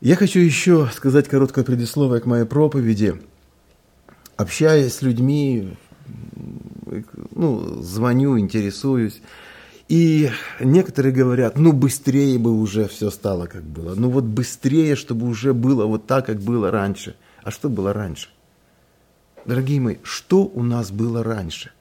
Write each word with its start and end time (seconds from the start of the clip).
Я 0.00 0.16
хочу 0.16 0.40
еще 0.40 0.88
сказать 0.94 1.28
короткое 1.28 1.62
предисловие 1.62 2.22
к 2.22 2.26
моей 2.26 2.46
проповеди. 2.46 3.20
Общаясь 4.38 4.94
с 4.94 5.02
людьми, 5.02 5.76
ну, 7.32 7.82
звоню, 7.82 8.38
интересуюсь. 8.38 9.20
И 9.90 10.30
некоторые 10.58 11.12
говорят, 11.12 11.58
ну 11.58 11.74
быстрее 11.74 12.38
бы 12.38 12.50
уже 12.50 12.88
все 12.88 13.10
стало, 13.10 13.44
как 13.46 13.62
было. 13.62 13.94
Ну 13.94 14.08
вот 14.08 14.24
быстрее, 14.24 14.96
чтобы 14.96 15.26
уже 15.26 15.52
было 15.52 15.84
вот 15.84 16.06
так, 16.06 16.26
как 16.26 16.40
было 16.40 16.70
раньше. 16.70 17.14
А 17.42 17.50
что 17.50 17.68
было 17.68 17.92
раньше? 17.92 18.30
Дорогие 19.44 19.80
мои, 19.80 19.96
что 20.02 20.44
у 20.44 20.62
нас 20.62 20.90
было 20.90 21.22
раньше? 21.22 21.72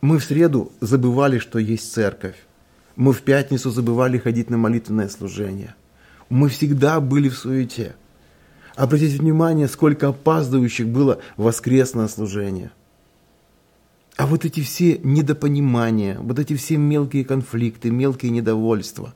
Мы 0.00 0.18
в 0.18 0.24
среду 0.24 0.72
забывали, 0.80 1.38
что 1.38 1.58
есть 1.58 1.92
церковь. 1.92 2.36
Мы 2.96 3.12
в 3.12 3.20
пятницу 3.20 3.70
забывали 3.70 4.16
ходить 4.16 4.48
на 4.48 4.56
молитвенное 4.56 5.08
служение. 5.10 5.74
Мы 6.28 6.48
всегда 6.48 7.00
были 7.00 7.28
в 7.28 7.36
суете. 7.36 7.94
Обратите 8.76 9.18
внимание, 9.18 9.68
сколько 9.68 10.08
опаздывающих 10.08 10.88
было 10.88 11.20
воскресное 11.36 12.08
служение. 12.08 12.72
А 14.16 14.26
вот 14.26 14.44
эти 14.44 14.60
все 14.60 14.98
недопонимания, 15.02 16.18
вот 16.18 16.38
эти 16.38 16.54
все 16.56 16.76
мелкие 16.76 17.24
конфликты, 17.24 17.90
мелкие 17.90 18.30
недовольства. 18.30 19.14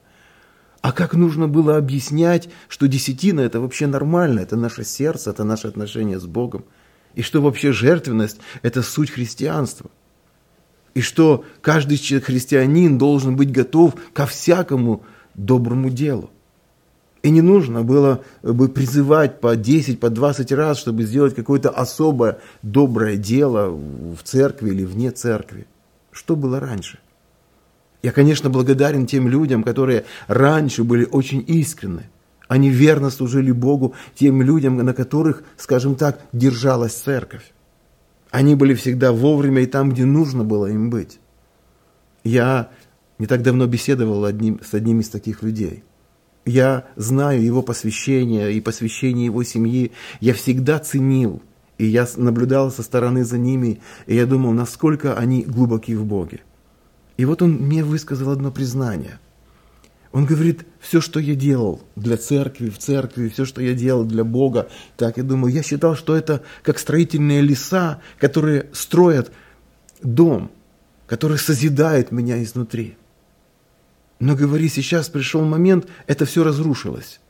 А 0.81 0.93
как 0.93 1.15
нужно 1.15 1.49
было 1.49 1.77
объяснять, 1.77 2.49
что 2.69 2.87
десятина– 2.87 3.41
это 3.43 3.61
вообще 3.61 3.87
нормально, 3.87 4.41
это 4.41 4.57
наше 4.57 4.85
сердце, 4.85 5.31
это 5.31 5.45
наше 5.45 5.69
отношение 5.69 6.21
с 6.21 6.27
Богом. 6.27 6.65
И 7.15 7.23
что 7.23 7.43
вообще 7.43 7.73
жертвенность– 7.73 8.39
это 8.63 8.83
суть 8.83 9.11
христианства 9.11 9.91
и 10.99 11.01
что 11.01 11.45
каждый 11.61 11.97
христианин 11.97 12.99
должен 12.99 13.37
быть 13.37 13.53
готов 13.53 13.95
ко 14.13 14.27
всякому 14.27 15.05
доброму 15.35 15.91
делу. 15.91 16.31
И 17.23 17.31
не 17.31 17.43
нужно 17.43 17.83
было 17.83 18.23
бы 18.43 18.69
призывать 18.69 19.41
по 19.41 19.57
10, 19.57 19.99
по 19.99 20.09
20 20.09 20.53
раз, 20.53 20.79
чтобы 20.79 21.03
сделать 21.03 21.35
какое-то 21.35 21.71
особое 21.71 22.39
доброе 22.63 23.17
дело 23.17 23.71
в 23.71 24.23
церкви 24.23 24.71
или 24.71 24.85
вне 24.85 25.11
церкви. 25.11 25.67
Что 26.13 26.37
было 26.37 26.61
раньше? 26.61 26.99
Я, 28.03 28.13
конечно, 28.13 28.51
благодарен 28.51 29.07
тем 29.07 29.29
людям, 29.29 29.65
которые 29.65 30.05
раньше 30.29 30.85
были 30.85 31.05
очень 31.05 31.45
искренны. 31.47 32.09
Они 32.47 32.71
верно 32.71 33.11
служили 33.11 33.51
Богу 33.51 33.95
тем 34.15 34.41
людям, 34.41 34.77
на 34.77 34.95
которых, 34.95 35.43
скажем 35.57 35.97
так, 35.97 36.21
держалась 36.33 36.95
церковь. 36.95 37.53
Они 38.31 38.55
были 38.55 38.75
всегда 38.75 39.13
вовремя 39.13 39.63
и 39.63 39.67
там, 39.67 39.91
где 39.91 40.05
нужно 40.05 40.45
было 40.45 40.67
им 40.67 40.91
быть. 40.91 41.19
Я 42.25 42.71
не 43.19 43.27
так 43.27 43.43
давно 43.43 43.67
беседовал 43.67 44.25
одним, 44.25 44.61
с 44.63 44.73
одним 44.75 45.01
из 45.01 45.09
таких 45.09 45.43
людей. 45.43 45.83
Я 46.49 46.87
знаю 46.97 47.45
его 47.45 47.61
посвящение 47.61 48.55
и 48.55 48.61
посвящение 48.63 49.27
его 49.27 49.43
семьи. 49.43 49.93
Я 50.21 50.33
всегда 50.33 50.79
ценил, 50.79 51.43
и 51.77 51.85
я 51.85 52.09
наблюдал 52.17 52.71
со 52.71 52.83
стороны 52.83 53.23
за 53.23 53.37
ними, 53.37 53.81
и 54.07 54.15
я 54.15 54.25
думал, 54.25 54.53
насколько 54.53 55.15
они 55.15 55.43
глубоки 55.43 55.95
в 55.95 56.07
Боге. 56.07 56.41
И 57.19 57.27
вот 57.27 57.43
он 57.43 57.53
мне 57.53 57.85
высказал 57.85 58.31
одно 58.31 58.51
признание– 58.51 59.19
он 60.11 60.25
говорит, 60.25 60.65
все, 60.81 61.03
что 61.03 61.21
я 61.21 61.35
делал 61.35 61.83
для 61.95 62.17
церкви, 62.17 62.71
в 62.71 62.79
церкви, 62.79 63.29
все, 63.29 63.45
что 63.45 63.61
я 63.61 63.75
делал 63.75 64.05
для 64.05 64.25
Бога, 64.25 64.71
так 64.97 65.19
я 65.19 65.23
думаю, 65.23 65.53
я 65.53 65.63
считал, 65.63 65.97
что 65.97 66.17
это 66.17 66.43
как 66.63 66.79
строительные 66.79 67.43
леса, 67.43 68.01
которые 68.19 68.71
строят 68.73 69.31
дом, 70.03 70.51
который 71.07 71.37
созидает 71.37 72.11
меня 72.11 72.43
изнутри. 72.43 72.97
Но, 74.21 74.35
говори, 74.35 74.69
сейчас 74.69 75.09
пришел 75.09 75.45
момент, 75.45 75.87
это 76.07 76.25
все 76.25 76.43
разрушилось. 76.43 77.21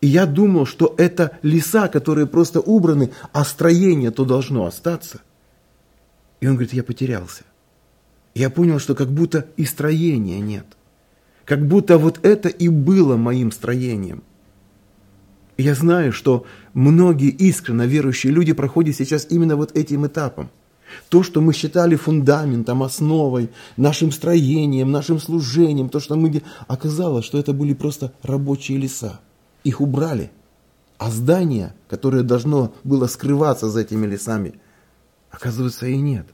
И 0.00 0.06
я 0.06 0.26
думал, 0.26 0.66
что 0.66 0.94
это 0.98 1.38
леса, 1.42 1.88
которые 1.88 2.26
просто 2.26 2.60
убраны, 2.60 3.12
а 3.32 3.44
строение 3.44 4.10
то 4.10 4.24
должно 4.24 4.66
остаться. 4.66 5.20
И 6.40 6.46
он 6.46 6.54
говорит, 6.54 6.72
я 6.72 6.82
потерялся. 6.82 7.44
Я 8.34 8.48
понял, 8.50 8.78
что 8.78 8.94
как 8.94 9.10
будто 9.10 9.46
и 9.56 9.64
строения 9.64 10.40
нет. 10.40 10.64
Как 11.44 11.66
будто 11.66 11.98
вот 11.98 12.24
это 12.24 12.48
и 12.48 12.68
было 12.68 13.16
моим 13.16 13.52
строением. 13.52 14.22
я 15.58 15.74
знаю, 15.74 16.12
что 16.12 16.46
многие 16.72 17.28
искренне 17.28 17.86
верующие 17.86 18.32
люди 18.32 18.52
проходят 18.52 18.96
сейчас 18.96 19.26
именно 19.28 19.56
вот 19.56 19.76
этим 19.76 20.06
этапом. 20.06 20.48
То, 21.08 21.22
что 21.22 21.40
мы 21.40 21.52
считали 21.52 21.96
фундаментом, 21.96 22.82
основой, 22.82 23.50
нашим 23.76 24.12
строением, 24.12 24.90
нашим 24.90 25.18
служением, 25.18 25.88
то, 25.88 26.00
что 26.00 26.16
мы... 26.16 26.42
Оказалось, 26.66 27.24
что 27.24 27.38
это 27.38 27.52
были 27.52 27.74
просто 27.74 28.12
рабочие 28.22 28.78
леса. 28.78 29.20
Их 29.64 29.80
убрали. 29.80 30.30
А 30.98 31.10
здание, 31.10 31.74
которое 31.88 32.22
должно 32.22 32.74
было 32.84 33.06
скрываться 33.06 33.70
за 33.70 33.80
этими 33.80 34.06
лесами, 34.06 34.54
оказывается 35.30 35.86
и 35.86 35.96
нет. 35.96 36.26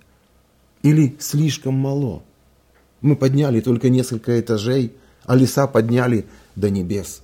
Или 0.83 1.17
слишком 1.21 1.75
мало. 1.75 2.23
Мы 3.01 3.17
подняли 3.17 3.61
только 3.61 3.89
несколько 3.89 4.41
этажей, 4.41 4.95
а 5.25 5.37
леса 5.37 5.67
подняли 5.67 6.27
до 6.55 6.71
небес. 6.71 7.23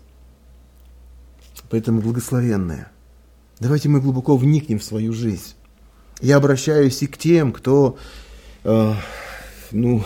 Поэтому, 1.70 2.00
благословенная, 2.00 2.92
давайте 3.58 3.88
мы 3.88 4.00
глубоко 4.00 4.36
вникнем 4.36 4.78
в 4.78 4.84
свою 4.84 5.12
жизнь. 5.12 5.54
Я 6.22 6.36
обращаюсь 6.36 7.02
и 7.02 7.08
к 7.08 7.18
тем, 7.18 7.52
кто, 7.52 7.98
э, 8.62 8.94
ну, 9.72 10.04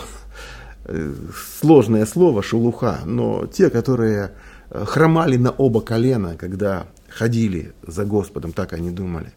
э, 0.85 1.13
сложное 1.61 2.07
слово, 2.07 2.41
шелуха, 2.41 3.01
но 3.05 3.45
те, 3.45 3.69
которые 3.69 4.31
э, 4.71 4.83
хромали 4.85 5.37
на 5.37 5.51
оба 5.51 5.79
колена, 5.81 6.35
когда 6.35 6.87
ходили 7.07 7.73
за 7.85 8.03
Господом, 8.03 8.51
так 8.51 8.73
они 8.73 8.89
думали. 8.89 9.31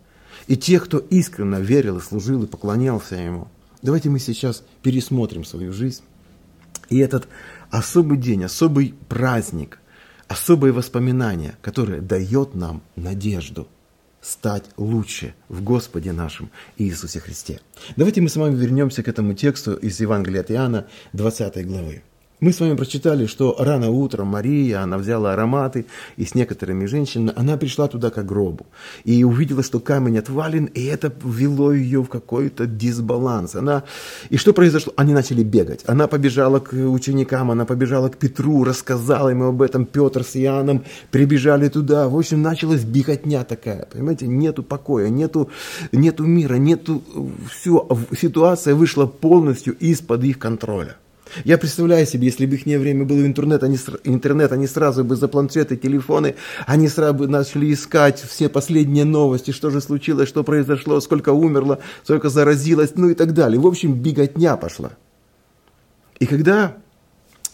И 0.46 0.56
те, 0.56 0.80
кто 0.80 0.96
искренне 0.96 1.60
верил 1.60 1.98
и 1.98 2.00
служил 2.00 2.44
и 2.44 2.46
поклонялся 2.46 3.14
Ему. 3.14 3.48
Давайте 3.82 4.08
мы 4.08 4.18
сейчас 4.18 4.64
пересмотрим 4.80 5.44
свою 5.44 5.74
жизнь. 5.74 6.02
И 6.88 6.96
этот 6.96 7.28
особый 7.70 8.16
день, 8.16 8.44
особый 8.44 8.94
праздник, 9.10 9.80
особые 10.28 10.72
воспоминания, 10.72 11.58
которые 11.60 12.00
дает 12.00 12.54
нам 12.54 12.82
надежду 12.96 13.68
стать 14.20 14.64
лучше 14.76 15.34
в 15.48 15.62
Господе 15.62 16.12
нашем 16.12 16.50
Иисусе 16.76 17.20
Христе. 17.20 17.60
Давайте 17.96 18.20
мы 18.20 18.28
с 18.28 18.36
вами 18.36 18.54
вернемся 18.54 19.02
к 19.02 19.08
этому 19.08 19.34
тексту 19.34 19.74
из 19.74 20.00
Евангелия 20.00 20.40
от 20.40 20.50
Иоанна, 20.50 20.86
20 21.12 21.66
главы. 21.66 22.02
Мы 22.40 22.52
с 22.52 22.60
вами 22.60 22.74
прочитали, 22.74 23.26
что 23.26 23.54
рано 23.58 23.90
утром 23.90 24.28
Мария, 24.28 24.80
она 24.82 24.96
взяла 24.96 25.34
ароматы, 25.34 25.84
и 26.16 26.24
с 26.24 26.34
некоторыми 26.34 26.86
женщинами 26.86 27.34
она 27.36 27.58
пришла 27.58 27.86
туда 27.86 28.08
к 28.08 28.24
гробу. 28.24 28.66
И 29.04 29.24
увидела, 29.24 29.62
что 29.62 29.78
камень 29.78 30.18
отвален, 30.18 30.64
и 30.64 30.84
это 30.84 31.12
ввело 31.22 31.70
ее 31.70 32.02
в 32.02 32.08
какой-то 32.08 32.66
дисбаланс. 32.66 33.56
Она... 33.56 33.82
И 34.30 34.38
что 34.38 34.54
произошло? 34.54 34.94
Они 34.96 35.12
начали 35.12 35.42
бегать. 35.42 35.82
Она 35.86 36.06
побежала 36.06 36.60
к 36.60 36.72
ученикам, 36.72 37.50
она 37.50 37.66
побежала 37.66 38.08
к 38.08 38.16
Петру, 38.16 38.64
рассказала 38.64 39.28
ему 39.28 39.44
об 39.44 39.60
этом. 39.60 39.84
Петр 39.84 40.24
с 40.24 40.34
Иоанном 40.34 40.84
прибежали 41.10 41.68
туда. 41.68 42.08
В 42.08 42.16
общем, 42.16 42.40
началась 42.40 42.84
беготня 42.84 43.44
такая. 43.44 43.86
Понимаете, 43.92 44.26
нету 44.26 44.62
покоя, 44.62 45.10
нету, 45.10 45.50
нету 45.92 46.24
мира, 46.24 46.54
нету... 46.54 47.02
Все, 47.50 47.86
ситуация 48.18 48.74
вышла 48.74 49.04
полностью 49.04 49.76
из-под 49.76 50.24
их 50.24 50.38
контроля. 50.38 50.96
Я 51.44 51.58
представляю 51.58 52.06
себе, 52.06 52.26
если 52.26 52.46
бы 52.46 52.56
их 52.56 52.64
время 52.64 53.04
было 53.04 53.24
интернет, 53.24 53.62
они, 53.62 53.78
интернет, 54.04 54.52
они 54.52 54.66
сразу 54.66 55.04
бы 55.04 55.16
за 55.16 55.28
планшеты, 55.28 55.76
телефоны, 55.76 56.34
они 56.66 56.88
сразу 56.88 57.14
бы 57.14 57.28
начали 57.28 57.72
искать 57.72 58.20
все 58.20 58.48
последние 58.48 59.04
новости, 59.04 59.50
что 59.50 59.70
же 59.70 59.80
случилось, 59.80 60.28
что 60.28 60.44
произошло, 60.44 61.00
сколько 61.00 61.30
умерло, 61.32 61.78
сколько 62.04 62.28
заразилось, 62.28 62.92
ну 62.96 63.10
и 63.10 63.14
так 63.14 63.34
далее. 63.34 63.60
В 63.60 63.66
общем, 63.66 63.94
беготня 63.94 64.56
пошла. 64.56 64.92
И 66.18 66.26
когда 66.26 66.76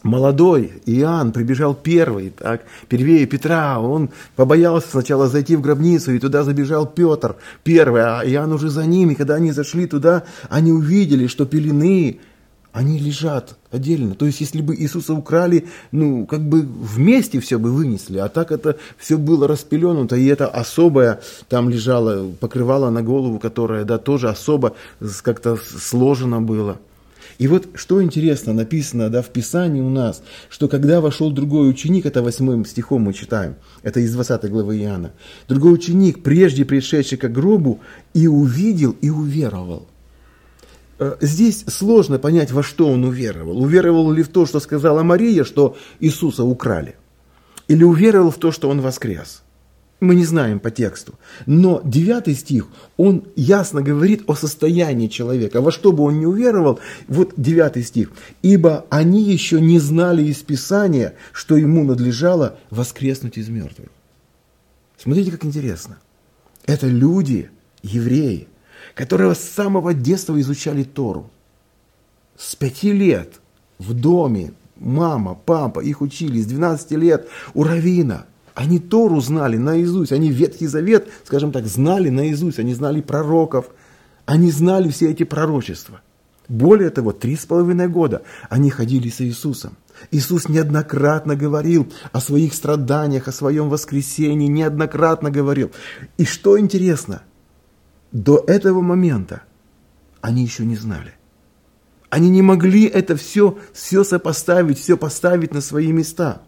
молодой 0.03 0.82
Иоанн 0.86 1.32
прибежал 1.32 1.75
первый, 1.75 2.31
так, 2.31 2.62
первее 2.88 3.26
Петра, 3.26 3.78
он 3.81 4.10
побоялся 4.34 4.89
сначала 4.89 5.28
зайти 5.28 5.56
в 5.56 5.60
гробницу, 5.60 6.12
и 6.12 6.18
туда 6.18 6.45
забежал 6.45 6.86
Петр 6.86 7.36
первый, 7.65 8.03
а 8.03 8.22
Иоанн 8.24 8.53
уже 8.53 8.71
за 8.71 8.86
ними. 8.86 9.15
Когда 9.15 9.34
они 9.34 9.53
зашли 9.53 9.86
туда, 9.86 10.24
они 10.48 10.72
увидели, 10.72 11.27
что 11.27 11.45
пелены 11.47 12.21
они 12.76 12.98
лежат 12.98 13.56
отдельно. 13.70 14.14
То 14.14 14.26
есть, 14.26 14.42
если 14.42 14.60
бы 14.60 14.76
Иисуса 14.76 15.14
украли, 15.14 15.66
ну, 15.92 16.26
как 16.26 16.46
бы 16.46 16.60
вместе 16.60 17.40
все 17.40 17.58
бы 17.58 17.72
вынесли, 17.72 18.18
а 18.18 18.28
так 18.28 18.52
это 18.52 18.76
все 18.98 19.16
было 19.16 19.48
распеленуто, 19.48 20.14
и 20.14 20.26
это 20.26 20.46
особое 20.46 21.20
там 21.48 21.70
лежало, 21.70 22.30
покрывало 22.38 22.90
на 22.90 23.02
голову, 23.02 23.38
которое, 23.38 23.84
да, 23.84 23.96
тоже 23.96 24.28
особо 24.28 24.74
как-то 25.22 25.56
сложено 25.56 26.42
было. 26.42 26.76
И 27.38 27.48
вот 27.48 27.66
что 27.76 28.02
интересно 28.02 28.52
написано 28.52 29.08
да, 29.08 29.22
в 29.22 29.30
Писании 29.30 29.80
у 29.80 29.88
нас, 29.88 30.22
что 30.50 30.68
когда 30.68 31.00
вошел 31.00 31.30
другой 31.30 31.70
ученик, 31.70 32.04
это 32.04 32.22
восьмым 32.22 32.66
стихом 32.66 33.02
мы 33.02 33.14
читаем, 33.14 33.54
это 33.84 34.00
из 34.00 34.12
20 34.12 34.50
главы 34.50 34.76
Иоанна, 34.76 35.12
другой 35.48 35.72
ученик, 35.72 36.22
прежде 36.22 36.66
пришедший 36.66 37.16
к 37.16 37.26
гробу, 37.30 37.80
и 38.12 38.26
увидел, 38.26 38.94
и 39.00 39.08
уверовал. 39.08 39.86
Э, 40.98 41.16
здесь 41.21 41.65
сложно 41.69 42.19
понять, 42.19 42.51
во 42.53 42.63
что 42.63 42.89
он 42.89 43.04
уверовал. 43.04 43.63
Уверовал 43.63 44.10
ли 44.13 44.22
в 44.22 44.28
то, 44.28 44.47
что 44.47 44.60
сказала 44.60 45.03
Мария, 45.03 45.45
что 45.45 45.77
Иисуса 46.01 46.45
украли? 46.45 46.97
или 47.69 47.84
уверовал 47.84 48.31
в 48.31 48.39
то, 48.39 48.53
что 48.53 48.69
он 48.69 48.81
воскрес. 48.81 49.43
Мы 49.98 50.15
не 50.15 50.27
знаем 50.27 50.60
по 50.60 50.71
тексту. 50.71 51.15
Но 51.47 51.81
девятый 51.83 52.34
стих, 52.34 52.69
он 52.98 53.25
ясно 53.34 53.81
говорит 53.81 54.25
о 54.27 54.34
состоянии 54.34 55.09
человека. 55.09 55.63
Во 55.63 55.72
что 55.72 55.91
бы 55.91 56.04
он 56.04 56.19
не 56.19 56.27
уверовал, 56.27 56.81
вот 57.09 57.33
девятый 57.39 57.83
стих. 57.83 58.13
«Ибо 58.43 58.84
они 58.91 59.22
еще 59.22 59.59
не 59.59 59.78
знали 59.78 60.22
из 60.22 60.43
Писания, 60.43 61.15
что 61.33 61.57
ему 61.57 61.83
надлежало 61.83 62.59
воскреснуть 62.69 63.39
из 63.39 63.48
мертвых». 63.48 63.89
Смотрите, 64.98 65.31
как 65.31 65.47
интересно. 65.47 65.98
Это 66.66 66.89
люди, 66.89 67.51
евреи, 67.83 68.48
которые 68.97 69.34
с 69.34 69.41
самого 69.41 69.93
детства 69.95 70.41
изучали 70.41 70.83
Тору. 70.83 71.31
С 72.37 72.57
пяти 72.57 72.93
лет 72.93 73.41
в 73.78 73.93
доме 73.93 74.54
мама, 74.77 75.34
папа 75.34 75.81
их 75.81 76.01
учили, 76.01 76.41
с 76.41 76.47
12 76.47 76.93
лет 76.93 77.28
у 77.54 77.63
Равина. 77.63 78.25
Они 78.54 78.78
Тору 78.78 79.21
знали 79.21 79.59
наизусть, 79.59 80.13
они 80.13 80.31
Ветхий 80.31 80.66
Завет, 80.66 81.09
скажем 81.25 81.53
так, 81.53 81.66
знали 81.66 82.09
наизусть, 82.09 82.59
они 82.59 82.72
знали 82.72 83.03
пророков, 83.03 83.66
они 84.25 84.51
знали 84.51 84.89
все 84.89 85.10
эти 85.10 85.25
пророчества. 85.25 86.01
Более 86.48 86.89
того, 86.89 87.13
три 87.13 87.37
с 87.37 87.45
половиной 87.45 87.89
года 87.89 88.22
они 88.48 88.71
ходили 88.71 89.10
с 89.10 89.21
Иисусом. 89.21 89.77
Иисус 90.10 90.48
неоднократно 90.48 91.37
говорил 91.37 91.93
о 92.13 92.21
своих 92.21 92.54
страданиях, 92.54 93.28
о 93.28 93.33
своем 93.33 93.69
воскресении, 93.69 94.47
неоднократно 94.47 95.31
говорил. 95.31 95.71
И 96.16 96.25
что 96.25 96.59
интересно, 96.59 97.22
до 98.12 98.42
этого 98.47 98.80
момента 98.80 99.42
они 100.20 100.42
еще 100.42 100.64
не 100.64 100.76
знали. 100.76 101.12
Они 102.08 102.30
не 102.30 102.42
могли 102.42 102.84
это 102.84 103.16
все, 103.16 103.58
все 103.72 104.04
сопоставить, 104.04 104.78
все 104.78 104.97
поставить 104.97 105.53
на 105.53 105.60
свои 105.60 105.92
места. 105.92 106.42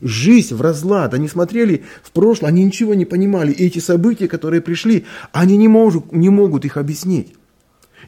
Жизнь 0.00 0.54
в 0.54 0.60
разлад. 0.60 1.14
Они 1.14 1.28
смотрели 1.28 1.84
в 2.02 2.12
прошлое, 2.12 2.50
они 2.50 2.64
ничего 2.64 2.94
не 2.94 3.04
понимали. 3.04 3.52
И 3.52 3.66
эти 3.66 3.78
события, 3.78 4.28
которые 4.28 4.60
пришли, 4.60 5.06
они 5.32 5.56
не, 5.56 5.68
могут, 5.68 6.12
не 6.12 6.28
могут 6.28 6.64
их 6.64 6.76
объяснить. 6.76 7.34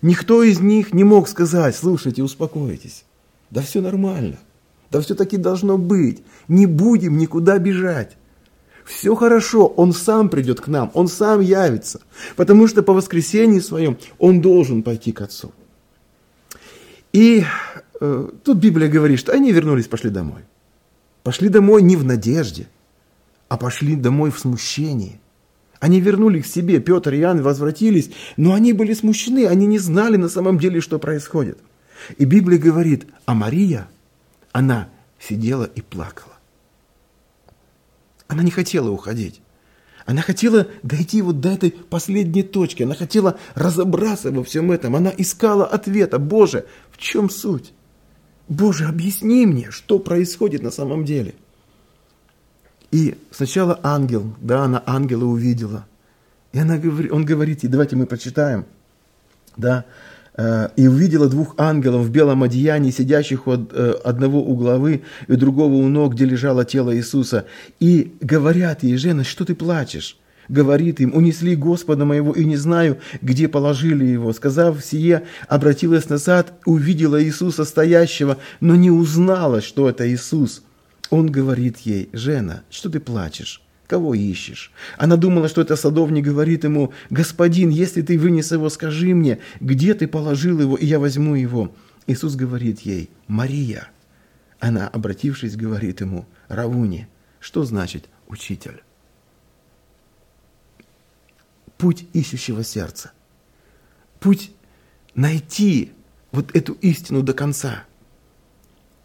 Никто 0.02 0.42
из 0.42 0.60
них 0.60 0.92
не 0.92 1.04
мог 1.04 1.28
сказать, 1.28 1.74
слушайте, 1.74 2.22
успокойтесь. 2.22 3.04
Да 3.50 3.62
все 3.62 3.80
нормально. 3.80 4.38
Да 4.90 5.00
все 5.00 5.14
таки 5.14 5.36
должно 5.36 5.78
быть. 5.78 6.22
Не 6.46 6.66
будем 6.66 7.18
никуда 7.18 7.58
бежать. 7.58 8.16
Все 8.88 9.14
хорошо, 9.14 9.66
Он 9.66 9.92
сам 9.92 10.30
придет 10.30 10.62
к 10.62 10.66
нам, 10.66 10.90
Он 10.94 11.08
сам 11.08 11.40
явится. 11.40 12.00
Потому 12.36 12.66
что 12.66 12.82
по 12.82 12.94
воскресенье 12.94 13.60
своем 13.60 13.98
Он 14.18 14.40
должен 14.40 14.82
пойти 14.82 15.12
к 15.12 15.20
Отцу. 15.20 15.52
И 17.12 17.44
э, 18.00 18.28
тут 18.42 18.56
Библия 18.56 18.88
говорит, 18.88 19.18
что 19.18 19.32
они 19.32 19.52
вернулись, 19.52 19.88
пошли 19.88 20.08
домой. 20.08 20.40
Пошли 21.22 21.50
домой 21.50 21.82
не 21.82 21.96
в 21.96 22.04
надежде, 22.04 22.66
а 23.50 23.58
пошли 23.58 23.94
домой 23.94 24.30
в 24.30 24.38
смущении. 24.38 25.20
Они 25.80 26.00
вернули 26.00 26.40
к 26.40 26.46
себе, 26.46 26.80
Петр 26.80 27.12
и 27.12 27.18
Иоанн 27.18 27.42
возвратились, 27.42 28.10
но 28.38 28.54
они 28.54 28.72
были 28.72 28.94
смущены, 28.94 29.46
они 29.46 29.66
не 29.66 29.78
знали 29.78 30.16
на 30.16 30.30
самом 30.30 30.58
деле, 30.58 30.80
что 30.80 30.98
происходит. 30.98 31.58
И 32.16 32.24
Библия 32.24 32.58
говорит, 32.58 33.06
а 33.26 33.34
Мария, 33.34 33.86
она 34.52 34.88
сидела 35.20 35.64
и 35.64 35.82
плакала. 35.82 36.37
Она 38.28 38.42
не 38.42 38.50
хотела 38.50 38.90
уходить. 38.90 39.40
Она 40.06 40.22
хотела 40.22 40.68
дойти 40.82 41.20
вот 41.20 41.40
до 41.40 41.50
этой 41.50 41.70
последней 41.70 42.42
точки. 42.42 42.82
Она 42.82 42.94
хотела 42.94 43.38
разобраться 43.54 44.30
во 44.30 44.42
всем 44.44 44.72
этом. 44.72 44.96
Она 44.96 45.12
искала 45.16 45.66
ответа. 45.66 46.18
Боже, 46.18 46.64
в 46.90 46.98
чем 46.98 47.28
суть? 47.28 47.72
Боже, 48.48 48.86
объясни 48.86 49.44
мне, 49.44 49.70
что 49.70 49.98
происходит 49.98 50.62
на 50.62 50.70
самом 50.70 51.04
деле. 51.04 51.34
И 52.90 53.18
сначала 53.30 53.78
ангел, 53.82 54.34
да, 54.40 54.62
она 54.62 54.82
ангела 54.86 55.24
увидела. 55.24 55.86
И 56.52 56.58
она 56.58 56.78
говорит, 56.78 57.12
он 57.12 57.26
говорит, 57.26 57.64
и 57.64 57.68
давайте 57.68 57.96
мы 57.96 58.06
прочитаем, 58.06 58.64
да, 59.58 59.84
и 60.76 60.86
увидела 60.86 61.28
двух 61.28 61.54
ангелов 61.58 62.06
в 62.06 62.10
белом 62.10 62.44
одеянии, 62.44 62.92
сидящих 62.92 63.46
у 63.46 63.52
э, 63.52 63.94
одного 64.04 64.40
у 64.40 64.56
головы 64.56 65.02
и 65.26 65.34
другого 65.34 65.74
у 65.74 65.88
ног, 65.88 66.14
где 66.14 66.24
лежало 66.24 66.64
тело 66.64 66.96
Иисуса. 66.96 67.46
И 67.80 68.12
говорят 68.20 68.84
ей, 68.84 68.96
жена, 68.96 69.24
что 69.24 69.44
ты 69.44 69.54
плачешь? 69.54 70.16
говорит 70.48 71.00
им, 71.00 71.14
унесли 71.14 71.54
Господа 71.56 72.04
моего, 72.04 72.32
и 72.32 72.44
не 72.44 72.56
знаю, 72.56 72.98
где 73.20 73.48
положили 73.48 74.04
его. 74.04 74.32
Сказав 74.32 74.82
сие, 74.84 75.24
обратилась 75.46 76.08
назад, 76.08 76.54
увидела 76.64 77.22
Иисуса 77.22 77.64
стоящего, 77.64 78.38
но 78.60 78.74
не 78.74 78.90
узнала, 78.90 79.60
что 79.60 79.88
это 79.88 80.10
Иисус. 80.10 80.62
Он 81.10 81.30
говорит 81.30 81.78
ей, 81.80 82.08
«Жена, 82.12 82.62
что 82.70 82.90
ты 82.90 83.00
плачешь? 83.00 83.62
Кого 83.88 84.14
ищешь?» 84.14 84.70
Она 84.96 85.16
думала, 85.16 85.48
что 85.48 85.62
это 85.62 85.74
садовник 85.74 86.24
говорит 86.24 86.62
ему, 86.62 86.92
«Господин, 87.10 87.70
если 87.70 88.02
ты 88.02 88.16
вынес 88.16 88.52
его, 88.52 88.68
скажи 88.70 89.14
мне, 89.14 89.40
где 89.58 89.94
ты 89.94 90.06
положил 90.06 90.60
его, 90.60 90.76
и 90.76 90.86
я 90.86 91.00
возьму 91.00 91.34
его». 91.34 91.74
Иисус 92.06 92.36
говорит 92.36 92.82
ей, 92.82 93.10
«Мария». 93.26 93.88
Она, 94.60 94.86
обратившись, 94.88 95.56
говорит 95.56 96.00
ему, 96.00 96.26
«Равуни». 96.48 97.08
Что 97.40 97.64
значит 97.64 98.08
«учитель»? 98.28 98.82
путь 101.78 102.06
ищущего 102.12 102.62
сердца. 102.62 103.12
Путь 104.20 104.50
найти 105.14 105.92
вот 106.32 106.54
эту 106.54 106.74
истину 106.74 107.22
до 107.22 107.32
конца. 107.32 107.84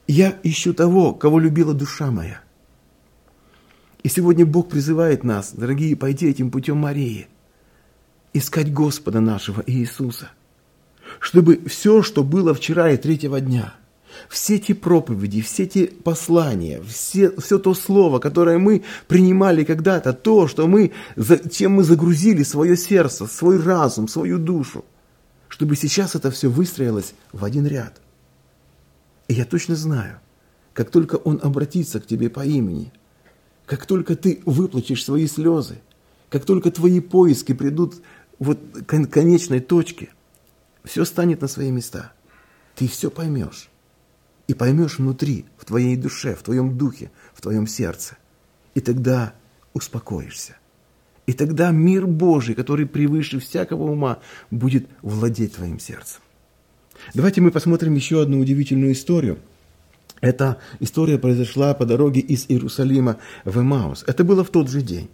Я 0.07 0.37
ищу 0.43 0.73
того, 0.73 1.13
кого 1.13 1.39
любила 1.39 1.73
душа 1.73 2.11
моя. 2.11 2.41
И 4.03 4.09
сегодня 4.09 4.45
Бог 4.45 4.69
призывает 4.69 5.23
нас, 5.23 5.53
дорогие, 5.53 5.95
пойти 5.95 6.27
этим 6.27 6.51
путем 6.51 6.77
Марии, 6.77 7.27
искать 8.33 8.71
Господа 8.71 9.21
нашего 9.21 9.63
Иисуса, 9.65 10.29
чтобы 11.19 11.61
все, 11.67 12.01
что 12.01 12.23
было 12.23 12.53
вчера 12.53 12.91
и 12.91 12.97
третьего 12.97 13.39
дня– 13.39 13.75
все 14.29 14.55
эти 14.55 14.73
проповеди, 14.73 15.41
все 15.41 15.63
эти 15.63 15.85
послания, 15.87 16.81
все, 16.81 17.31
все 17.37 17.59
то 17.59 17.73
слово, 17.73 18.19
которое 18.19 18.57
мы 18.57 18.83
принимали 19.07 19.63
когда-то, 19.63 20.13
то, 20.13 20.47
что 20.47 20.67
мы, 20.67 20.91
чем 21.51 21.73
мы 21.73 21.83
загрузили 21.83 22.43
свое 22.43 22.77
сердце, 22.77 23.27
свой 23.27 23.61
разум, 23.61 24.07
свою 24.07 24.37
душу, 24.37 24.85
чтобы 25.49 25.75
сейчас 25.75 26.15
это 26.15 26.31
все 26.31 26.49
выстроилось 26.49 27.13
в 27.31 27.43
один 27.43 27.65
ряд. 27.67 28.01
И 29.27 29.33
я 29.33 29.45
точно 29.45 29.75
знаю, 29.75 30.19
как 30.73 30.89
только 30.89 31.15
он 31.15 31.39
обратится 31.41 31.99
к 31.99 32.07
тебе 32.07 32.29
по 32.29 32.45
имени, 32.45 32.91
как 33.65 33.85
только 33.85 34.15
ты 34.15 34.41
выплачешь 34.45 35.03
свои 35.03 35.27
слезы, 35.27 35.79
как 36.29 36.45
только 36.45 36.71
твои 36.71 36.99
поиски 36.99 37.53
придут 37.53 37.95
вот 38.39 38.59
к 38.85 39.07
конечной 39.07 39.59
точке, 39.59 40.09
все 40.83 41.05
станет 41.05 41.41
на 41.41 41.47
свои 41.47 41.71
места. 41.71 42.11
Ты 42.75 42.87
все 42.87 43.09
поймешь 43.09 43.69
и 44.47 44.53
поймешь 44.53 44.97
внутри, 44.97 45.45
в 45.57 45.65
твоей 45.65 45.95
душе, 45.95 46.35
в 46.35 46.43
твоем 46.43 46.77
духе, 46.77 47.11
в 47.33 47.41
твоем 47.41 47.67
сердце. 47.67 48.17
И 48.73 48.81
тогда 48.81 49.33
успокоишься. 49.73 50.57
И 51.25 51.33
тогда 51.33 51.71
мир 51.71 52.05
Божий, 52.05 52.53
который 52.53 52.85
превыше 52.85 53.39
всякого 53.39 53.83
ума, 53.83 54.19
будет 54.51 54.87
владеть 55.01 55.55
твоим 55.55 55.79
сердцем. 55.79 56.21
Давайте 57.13 57.41
мы 57.41 57.51
посмотрим 57.51 57.95
еще 57.95 58.21
одну 58.21 58.39
удивительную 58.39 58.91
историю. 58.91 59.39
Эта 60.23 60.55
история 60.79 61.17
произошла 61.17 61.73
по 61.73 61.85
дороге 61.85 62.21
из 62.21 62.45
Иерусалима 62.47 63.17
в 63.43 63.59
Эмаус. 63.59 64.05
Это 64.07 64.23
было 64.23 64.45
в 64.45 64.51
тот 64.51 64.69
же 64.69 64.81
день. 64.81 65.09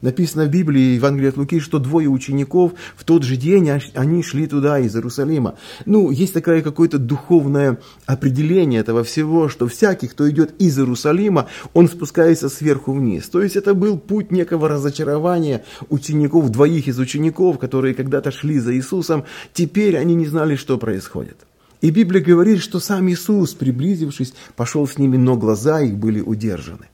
Написано 0.00 0.44
в 0.44 0.48
Библии, 0.48 0.94
Евангелии 0.94 1.30
от 1.30 1.36
Луки, 1.36 1.58
что 1.58 1.80
двое 1.80 2.08
учеников 2.08 2.74
в 2.94 3.02
тот 3.02 3.24
же 3.24 3.36
день 3.36 3.68
они 3.94 4.22
шли 4.22 4.46
туда, 4.46 4.78
из 4.78 4.94
Иерусалима. 4.94 5.56
Ну, 5.86 6.12
есть 6.12 6.34
такое 6.34 6.62
какое-то 6.62 6.98
духовное 6.98 7.80
определение 8.06 8.78
этого 8.78 9.02
всего, 9.02 9.48
что 9.48 9.66
всякий, 9.66 10.06
кто 10.06 10.30
идет 10.30 10.54
из 10.60 10.78
Иерусалима, 10.78 11.48
он 11.72 11.88
спускается 11.88 12.48
сверху 12.48 12.92
вниз. 12.92 13.28
То 13.28 13.42
есть 13.42 13.56
это 13.56 13.74
был 13.74 13.98
путь 13.98 14.30
некого 14.30 14.68
разочарования 14.68 15.64
учеников, 15.88 16.50
двоих 16.50 16.86
из 16.86 17.00
учеников, 17.00 17.58
которые 17.58 17.94
когда-то 17.94 18.30
шли 18.30 18.60
за 18.60 18.72
Иисусом, 18.76 19.24
теперь 19.52 19.96
они 19.96 20.14
не 20.14 20.26
знали, 20.26 20.54
что 20.54 20.78
происходит. 20.78 21.38
И 21.84 21.90
Библия 21.90 22.22
говорит, 22.22 22.62
что 22.62 22.80
сам 22.80 23.10
Иисус, 23.10 23.52
приблизившись, 23.52 24.32
пошел 24.56 24.88
с 24.88 24.96
ними, 24.96 25.18
но 25.18 25.36
глаза 25.36 25.82
их 25.82 25.98
были 25.98 26.22
удержаны. 26.22 26.86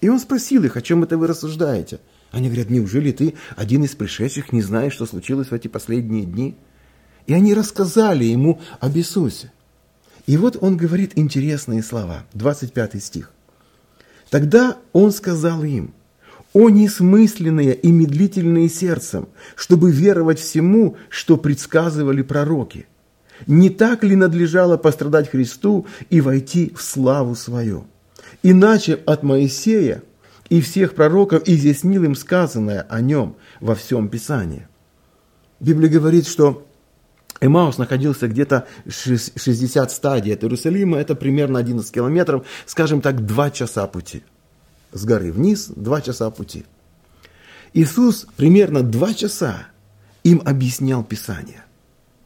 И 0.00 0.08
он 0.08 0.18
спросил 0.18 0.64
их, 0.64 0.78
о 0.78 0.80
чем 0.80 1.02
это 1.02 1.18
вы 1.18 1.26
рассуждаете? 1.26 2.00
Они 2.30 2.46
говорят, 2.46 2.70
неужели 2.70 3.12
ты 3.12 3.34
один 3.54 3.84
из 3.84 3.94
пришедших 3.94 4.50
не 4.54 4.62
знаешь, 4.62 4.94
что 4.94 5.04
случилось 5.04 5.48
в 5.48 5.52
эти 5.52 5.68
последние 5.68 6.24
дни? 6.24 6.56
И 7.26 7.34
они 7.34 7.52
рассказали 7.52 8.24
ему 8.24 8.62
об 8.80 8.96
Иисусе. 8.96 9.52
И 10.24 10.38
вот 10.38 10.56
он 10.58 10.78
говорит 10.78 11.18
интересные 11.18 11.82
слова, 11.82 12.24
25 12.32 13.04
стих. 13.04 13.32
Тогда 14.30 14.78
он 14.94 15.12
сказал 15.12 15.64
им, 15.64 15.92
«О 16.54 16.70
несмысленные 16.70 17.74
и 17.74 17.92
медлительные 17.92 18.70
сердцем, 18.70 19.28
чтобы 19.54 19.92
веровать 19.92 20.40
всему, 20.40 20.96
что 21.10 21.36
предсказывали 21.36 22.22
пророки! 22.22 22.86
Не 23.46 23.70
так 23.70 24.04
ли 24.04 24.16
надлежало 24.16 24.76
пострадать 24.76 25.30
Христу 25.30 25.86
и 26.10 26.20
войти 26.20 26.72
в 26.76 26.82
славу 26.82 27.34
свою? 27.34 27.86
Иначе 28.42 28.94
от 28.94 29.22
Моисея 29.22 30.02
и 30.48 30.60
всех 30.60 30.94
пророков 30.94 31.42
изъяснил 31.46 32.04
им 32.04 32.14
сказанное 32.14 32.82
о 32.88 33.00
нем 33.00 33.36
во 33.60 33.74
всем 33.74 34.08
Писании. 34.08 34.66
Библия 35.60 35.90
говорит, 35.90 36.26
что 36.26 36.66
Эмаус 37.40 37.78
находился 37.78 38.28
где-то 38.28 38.66
60 38.86 39.90
стадий 39.90 40.34
от 40.34 40.44
Иерусалима, 40.44 40.98
это 40.98 41.14
примерно 41.14 41.58
11 41.58 41.90
километров, 41.90 42.46
скажем 42.66 43.00
так, 43.00 43.24
2 43.24 43.50
часа 43.50 43.86
пути. 43.86 44.22
С 44.92 45.04
горы 45.04 45.32
вниз 45.32 45.68
2 45.74 46.00
часа 46.02 46.30
пути. 46.30 46.64
Иисус 47.72 48.26
примерно 48.36 48.82
2 48.82 49.14
часа 49.14 49.68
им 50.24 50.42
объяснял 50.44 51.04
Писание. 51.04 51.64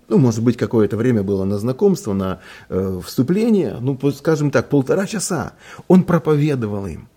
Ну, 0.09 0.19
может 0.19 0.43
быть, 0.43 0.57
какое-то 0.57 0.97
время 0.97 1.23
было 1.23 1.45
на 1.45 1.59
знакомство, 1.59 2.13
на 2.13 2.41
э, 2.69 3.01
вступление, 3.05 3.79
ну, 3.81 3.99
скажем 4.13 4.51
так, 4.51 4.69
полтора 4.69 5.07
часа. 5.07 5.55
Он 5.89 6.05
проповедовал 6.05 6.87
им. 6.87 7.09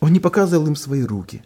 Он 0.00 0.12
не 0.12 0.20
показывал 0.20 0.66
им 0.66 0.76
свои 0.76 1.02
руки. 1.02 1.42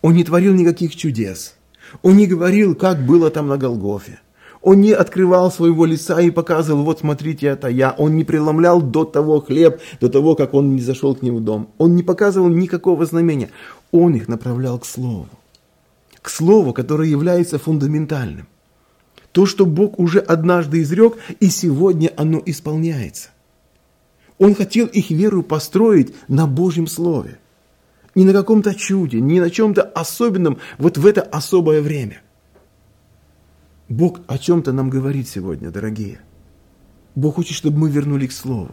Он 0.00 0.14
не 0.14 0.24
творил 0.24 0.54
никаких 0.54 0.94
чудес. 0.96 1.56
Он 2.02 2.16
не 2.16 2.26
говорил, 2.26 2.74
как 2.74 3.04
было 3.04 3.30
там 3.30 3.48
на 3.48 3.58
Голгофе. 3.58 4.20
Он 4.62 4.80
не 4.80 4.92
открывал 4.92 5.50
своего 5.50 5.84
лица 5.84 6.20
и 6.20 6.30
показывал, 6.30 6.84
вот 6.84 7.00
смотрите, 7.00 7.48
это 7.48 7.66
я. 7.66 7.90
Он 7.98 8.16
не 8.16 8.22
преломлял 8.22 8.80
до 8.80 9.04
того 9.04 9.40
хлеб, 9.40 9.80
до 10.00 10.08
того, 10.08 10.36
как 10.36 10.54
он 10.54 10.76
не 10.76 10.80
зашел 10.80 11.16
к 11.16 11.22
ним 11.22 11.36
в 11.36 11.40
дом. 11.40 11.70
Он 11.78 11.96
не 11.96 12.04
показывал 12.04 12.48
никакого 12.48 13.04
знамения. 13.04 13.50
Он 13.90 14.14
их 14.14 14.28
направлял 14.28 14.78
к 14.78 14.86
Слову. 14.86 15.28
К 16.20 16.30
Слову, 16.30 16.72
которое 16.72 17.08
является 17.08 17.58
фундаментальным. 17.58 18.46
То, 19.32 19.46
что 19.46 19.64
Бог 19.64 19.98
уже 19.98 20.18
однажды 20.18 20.82
изрек, 20.82 21.16
и 21.40 21.48
сегодня 21.48 22.12
оно 22.16 22.40
исполняется. 22.44 23.30
Он 24.38 24.54
хотел 24.54 24.86
их 24.86 25.10
веру 25.10 25.42
построить 25.42 26.14
на 26.28 26.46
Божьем 26.46 26.86
Слове. 26.86 27.38
Не 28.14 28.24
на 28.24 28.32
каком-то 28.32 28.74
чуде, 28.74 29.20
не 29.20 29.40
на 29.40 29.50
чем-то 29.50 29.82
особенном 29.82 30.58
вот 30.76 30.98
в 30.98 31.06
это 31.06 31.22
особое 31.22 31.80
время. 31.80 32.20
Бог 33.88 34.20
о 34.26 34.36
чем-то 34.36 34.72
нам 34.72 34.90
говорит 34.90 35.28
сегодня, 35.28 35.70
дорогие. 35.70 36.20
Бог 37.14 37.36
хочет, 37.36 37.56
чтобы 37.56 37.78
мы 37.78 37.90
вернули 37.90 38.26
к 38.26 38.32
Слову. 38.32 38.72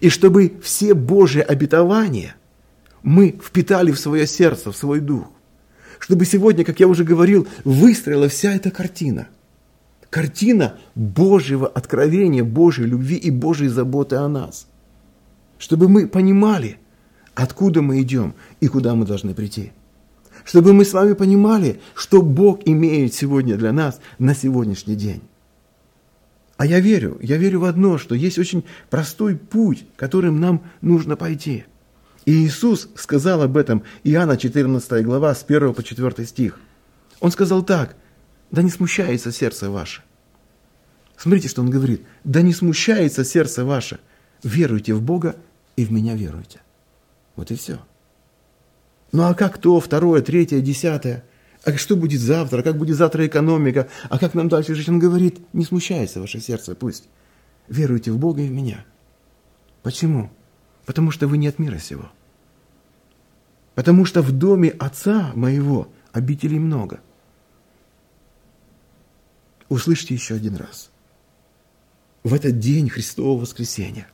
И 0.00 0.10
чтобы 0.10 0.60
все 0.62 0.92
Божьи 0.92 1.40
обетования 1.40 2.36
мы 3.02 3.38
впитали 3.42 3.92
в 3.92 3.98
свое 3.98 4.26
сердце, 4.26 4.72
в 4.72 4.76
свой 4.76 5.00
дух. 5.00 5.26
Чтобы 5.98 6.26
сегодня, 6.26 6.64
как 6.64 6.80
я 6.80 6.86
уже 6.86 7.04
говорил, 7.04 7.48
выстроила 7.64 8.28
вся 8.28 8.52
эта 8.52 8.70
картина– 8.70 9.28
картина 10.10 10.76
Божьего 10.94 11.66
откровения, 11.66 12.44
Божьей 12.44 12.86
любви 12.86 13.16
и 13.16 13.30
Божьей 13.30 13.68
заботы 13.68 14.16
о 14.16 14.28
нас. 14.28 14.66
Чтобы 15.58 15.88
мы 15.88 16.06
понимали, 16.06 16.78
откуда 17.34 17.80
мы 17.80 18.02
идем 18.02 18.34
и 18.60 18.66
куда 18.66 18.94
мы 18.94 19.06
должны 19.06 19.34
прийти. 19.34 19.72
Чтобы 20.44 20.72
мы 20.72 20.84
с 20.84 20.92
вами 20.92 21.12
понимали, 21.12 21.80
что 21.94 22.22
Бог 22.22 22.60
имеет 22.66 23.14
сегодня 23.14 23.56
для 23.56 23.72
нас 23.72 24.00
на 24.18 24.34
сегодняшний 24.34 24.96
день. 24.96 25.22
А 26.56 26.66
я 26.66 26.80
верю, 26.80 27.18
я 27.22 27.36
верю 27.36 27.60
в 27.60 27.64
одно, 27.64 27.96
что 27.96 28.14
есть 28.14 28.38
очень 28.38 28.64
простой 28.90 29.36
путь, 29.36 29.86
которым 29.96 30.40
нам 30.40 30.62
нужно 30.82 31.16
пойти. 31.16 31.64
И 32.26 32.32
Иисус 32.32 32.88
сказал 32.96 33.42
об 33.42 33.56
этом, 33.56 33.82
Иоанна 34.04 34.36
14 34.36 35.04
глава, 35.04 35.34
с 35.34 35.42
1 35.46 35.72
по 35.72 35.82
4 35.82 36.26
стих. 36.26 36.58
Он 37.20 37.30
сказал 37.30 37.62
так, 37.62 37.96
да 38.50 38.62
не 38.62 38.70
смущается 38.70 39.32
сердце 39.32 39.70
ваше. 39.70 40.02
Смотрите, 41.16 41.48
что 41.48 41.62
он 41.62 41.70
говорит. 41.70 42.02
Да 42.24 42.42
не 42.42 42.52
смущается 42.52 43.24
сердце 43.24 43.64
ваше. 43.64 44.00
Веруйте 44.42 44.94
в 44.94 45.02
Бога 45.02 45.36
и 45.76 45.84
в 45.84 45.92
меня 45.92 46.14
веруйте. 46.14 46.60
Вот 47.36 47.50
и 47.50 47.56
все. 47.56 47.78
Ну 49.12 49.24
а 49.24 49.34
как 49.34 49.58
то, 49.58 49.78
второе, 49.80 50.22
третье, 50.22 50.60
десятое? 50.60 51.24
А 51.64 51.76
что 51.76 51.96
будет 51.96 52.20
завтра? 52.20 52.62
Как 52.62 52.76
будет 52.76 52.96
завтра 52.96 53.26
экономика? 53.26 53.88
А 54.08 54.18
как 54.18 54.34
нам 54.34 54.48
дальше 54.48 54.74
жить? 54.74 54.88
Он 54.88 54.98
говорит, 54.98 55.40
не 55.52 55.64
смущается 55.64 56.20
ваше 56.20 56.40
сердце, 56.40 56.74
пусть. 56.74 57.08
Веруйте 57.68 58.10
в 58.10 58.18
Бога 58.18 58.42
и 58.42 58.48
в 58.48 58.52
меня. 58.52 58.84
Почему? 59.82 60.30
Потому 60.86 61.10
что 61.10 61.28
вы 61.28 61.38
не 61.38 61.48
от 61.48 61.58
мира 61.58 61.78
сего. 61.78 62.10
Потому 63.74 64.04
что 64.04 64.22
в 64.22 64.32
доме 64.32 64.70
Отца 64.70 65.32
моего 65.34 65.88
обителей 66.12 66.58
много– 66.58 67.00
услышьте 69.70 70.12
еще 70.12 70.34
один 70.34 70.56
раз. 70.56 70.90
В 72.22 72.34
этот 72.34 72.58
день 72.58 72.90
Христового 72.90 73.40
воскресения 73.40 74.06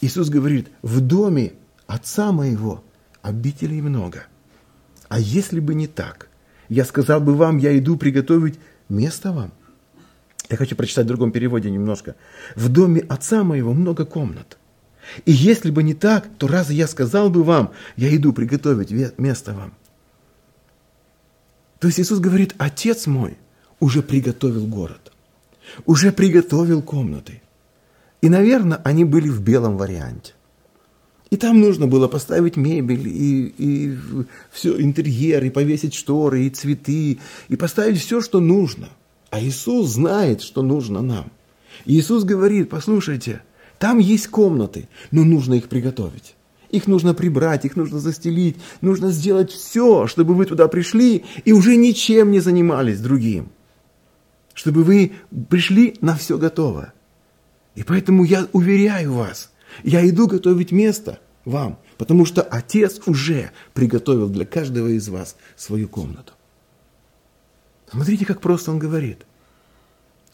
Иисус 0.00 0.28
говорит, 0.28 0.68
в 0.82 1.00
доме 1.00 1.54
Отца 1.86 2.32
моего 2.32 2.82
обителей 3.20 3.82
много. 3.82 4.24
А 5.08 5.18
если 5.18 5.60
бы 5.60 5.74
не 5.74 5.86
так, 5.86 6.28
я 6.68 6.84
сказал 6.84 7.20
бы 7.20 7.34
вам, 7.34 7.58
я 7.58 7.76
иду 7.76 7.96
приготовить 7.96 8.58
место 8.88 9.32
вам. 9.32 9.52
Я 10.48 10.56
хочу 10.56 10.76
прочитать 10.76 11.04
в 11.04 11.08
другом 11.08 11.32
переводе 11.32 11.70
немножко. 11.70 12.16
В 12.54 12.68
доме 12.68 13.00
Отца 13.00 13.44
моего 13.44 13.72
много 13.72 14.04
комнат. 14.04 14.58
И 15.26 15.32
если 15.32 15.70
бы 15.70 15.82
не 15.82 15.94
так, 15.94 16.26
то 16.38 16.46
разве 16.46 16.76
я 16.76 16.86
сказал 16.86 17.28
бы 17.28 17.42
вам, 17.42 17.72
я 17.96 18.14
иду 18.14 18.32
приготовить 18.32 18.90
место 19.18 19.52
вам? 19.52 19.74
То 21.80 21.88
есть 21.88 22.00
Иисус 22.00 22.18
говорит, 22.18 22.54
Отец 22.56 23.06
мой 23.06 23.36
уже 23.84 24.02
приготовил 24.02 24.66
город, 24.66 25.12
уже 25.84 26.10
приготовил 26.10 26.80
комнаты. 26.80 27.42
И, 28.22 28.30
наверное, 28.30 28.80
они 28.82 29.04
были 29.04 29.28
в 29.28 29.42
белом 29.42 29.76
варианте. 29.76 30.32
И 31.28 31.36
там 31.36 31.60
нужно 31.60 31.86
было 31.86 32.08
поставить 32.08 32.56
мебель, 32.56 33.06
и, 33.06 33.54
и 33.58 33.98
все, 34.50 34.80
интерьер, 34.80 35.44
и 35.44 35.50
повесить 35.50 35.92
шторы, 35.92 36.44
и 36.46 36.50
цветы, 36.50 37.18
и 37.48 37.56
поставить 37.56 38.00
все, 38.00 38.22
что 38.22 38.40
нужно. 38.40 38.88
А 39.28 39.38
Иисус 39.38 39.90
знает, 39.90 40.40
что 40.40 40.62
нужно 40.62 41.02
нам. 41.02 41.30
И 41.84 41.98
Иисус 41.98 42.24
говорит, 42.24 42.70
послушайте, 42.70 43.42
там 43.78 43.98
есть 43.98 44.28
комнаты, 44.28 44.88
но 45.10 45.24
нужно 45.24 45.54
их 45.54 45.68
приготовить. 45.68 46.36
Их 46.70 46.86
нужно 46.86 47.12
прибрать, 47.12 47.66
их 47.66 47.76
нужно 47.76 47.98
застелить, 47.98 48.56
нужно 48.80 49.10
сделать 49.10 49.50
все, 49.50 50.06
чтобы 50.06 50.32
вы 50.34 50.46
туда 50.46 50.68
пришли 50.68 51.24
и 51.44 51.52
уже 51.52 51.76
ничем 51.76 52.30
не 52.30 52.40
занимались 52.40 53.00
другим 53.00 53.50
чтобы 54.54 54.84
вы 54.84 55.12
пришли 55.50 55.96
на 56.00 56.16
все 56.16 56.38
готово. 56.38 56.92
И 57.74 57.82
поэтому 57.82 58.24
я 58.24 58.48
уверяю 58.52 59.12
вас, 59.12 59.52
я 59.82 60.08
иду 60.08 60.28
готовить 60.28 60.72
место 60.72 61.18
вам, 61.44 61.78
потому 61.98 62.24
что 62.24 62.42
Отец 62.42 63.00
уже 63.06 63.50
приготовил 63.74 64.28
для 64.28 64.46
каждого 64.46 64.88
из 64.88 65.08
вас 65.08 65.36
свою 65.56 65.88
комнату. 65.88 66.32
Смотрите, 67.90 68.24
как 68.24 68.40
просто 68.40 68.70
он 68.70 68.78
говорит. 68.78 69.26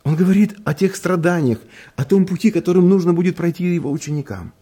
Он 0.05 0.17
говорит 0.17 0.57
о 0.65 0.73
тех 0.73 0.97
страданиях, 0.97 1.59
о 1.97 2.05
том 2.05 2.25
пути, 2.25 2.51
которым 2.51 2.89
нужно 2.89 3.13
будет 3.13 3.37
пройти 3.37 3.65
его 3.75 3.91
ученикам, 3.91 4.55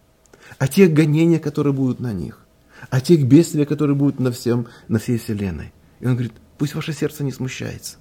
о 0.57 0.67
тех 0.67 0.91
гонениях, 0.91 1.41
которые 1.41 1.71
будут 1.71 1.99
на 1.99 2.11
них, 2.11 2.45
о 2.89 2.99
тех 2.99 3.25
бедствиях, 3.25 3.69
которые 3.69 3.95
будут 3.95 4.19
на, 4.19 4.31
всем, 4.31 4.67
на 4.89 4.99
всей 4.99 5.17
вселенной. 5.17 5.71
И 6.01 6.07
он 6.07 6.13
говорит, 6.13 6.33
пусть 6.57 6.75
ваше 6.75 6.91
сердце 6.91 7.23
не 7.23 7.31
смущается. 7.31 7.97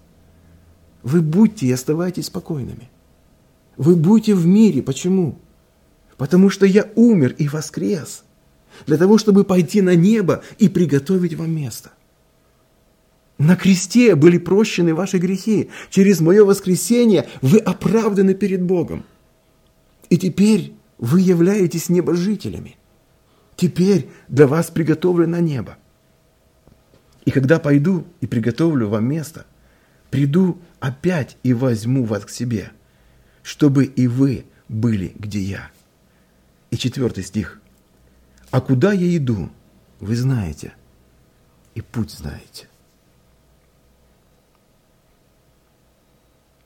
Вы 1.03 1.23
будьте 1.23 1.67
и 1.67 1.73
оставайтесь 1.73 2.27
спокойными. 2.27 2.91
Вы 3.77 3.95
будьте 3.95 4.35
в 4.35 4.47
мире. 4.47 4.83
Почему? 4.83 5.39
Потому 6.17 6.51
что 6.51 6.67
я 6.67 6.89
умер 6.97 7.35
и 7.39 7.49
воскрес. 7.49 8.25
Для 8.87 8.97
того, 8.97 9.19
чтобы 9.19 9.45
пойти 9.45 9.81
на 9.81 9.95
небо 9.95 10.43
и 10.59 10.69
приготовить 10.69 11.35
вам 11.35 11.55
место. 11.55 11.93
На 13.39 13.55
кресте 13.55 14.17
были 14.17 14.37
прощены 14.39 14.95
ваши 14.95 15.19
грехи. 15.19 15.71
Через 15.91 16.21
мое 16.21 16.45
воскресение 16.45 17.29
вы 17.41 17.59
оправданы 17.59 18.35
перед 18.35 18.63
Богом. 18.63 19.05
И 20.11 20.19
теперь 20.19 20.75
вы 20.99 21.21
являетесь 21.21 21.89
небожителями. 21.89 22.77
Теперь 23.57 24.09
для 24.29 24.49
вас 24.49 24.71
приготовлено 24.71 25.39
небо. 25.39 25.77
И 27.25 27.31
когда 27.31 27.61
пойду 27.61 28.05
и 28.21 28.27
приготовлю 28.27 28.89
вам 28.89 29.05
место– 29.05 29.47
приду 30.11 30.61
опять 30.81 31.37
и 31.43 31.53
возьму 31.53 32.05
вас 32.05 32.25
к 32.25 32.31
себе, 32.31 32.73
чтобы 33.43 33.85
и 33.85 34.07
вы 34.07 34.47
были, 34.69 35.13
где 35.17 35.41
я. 35.41 35.71
И 36.71 36.77
четвертый 36.77 37.25
стих. 37.25 37.61
А 38.51 38.61
куда 38.61 38.93
я 38.93 39.17
иду, 39.17 39.51
вы 40.01 40.17
знаете, 40.17 40.75
и 41.75 41.81
путь 41.81 42.11
знаете. 42.11 42.69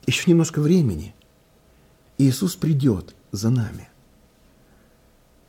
Еще 0.05 0.29
немножко 0.29 0.59
времени, 0.59 1.15
и 2.17 2.27
Иисус 2.27 2.55
придет 2.55 3.15
за 3.31 3.49
нами. 3.49 3.89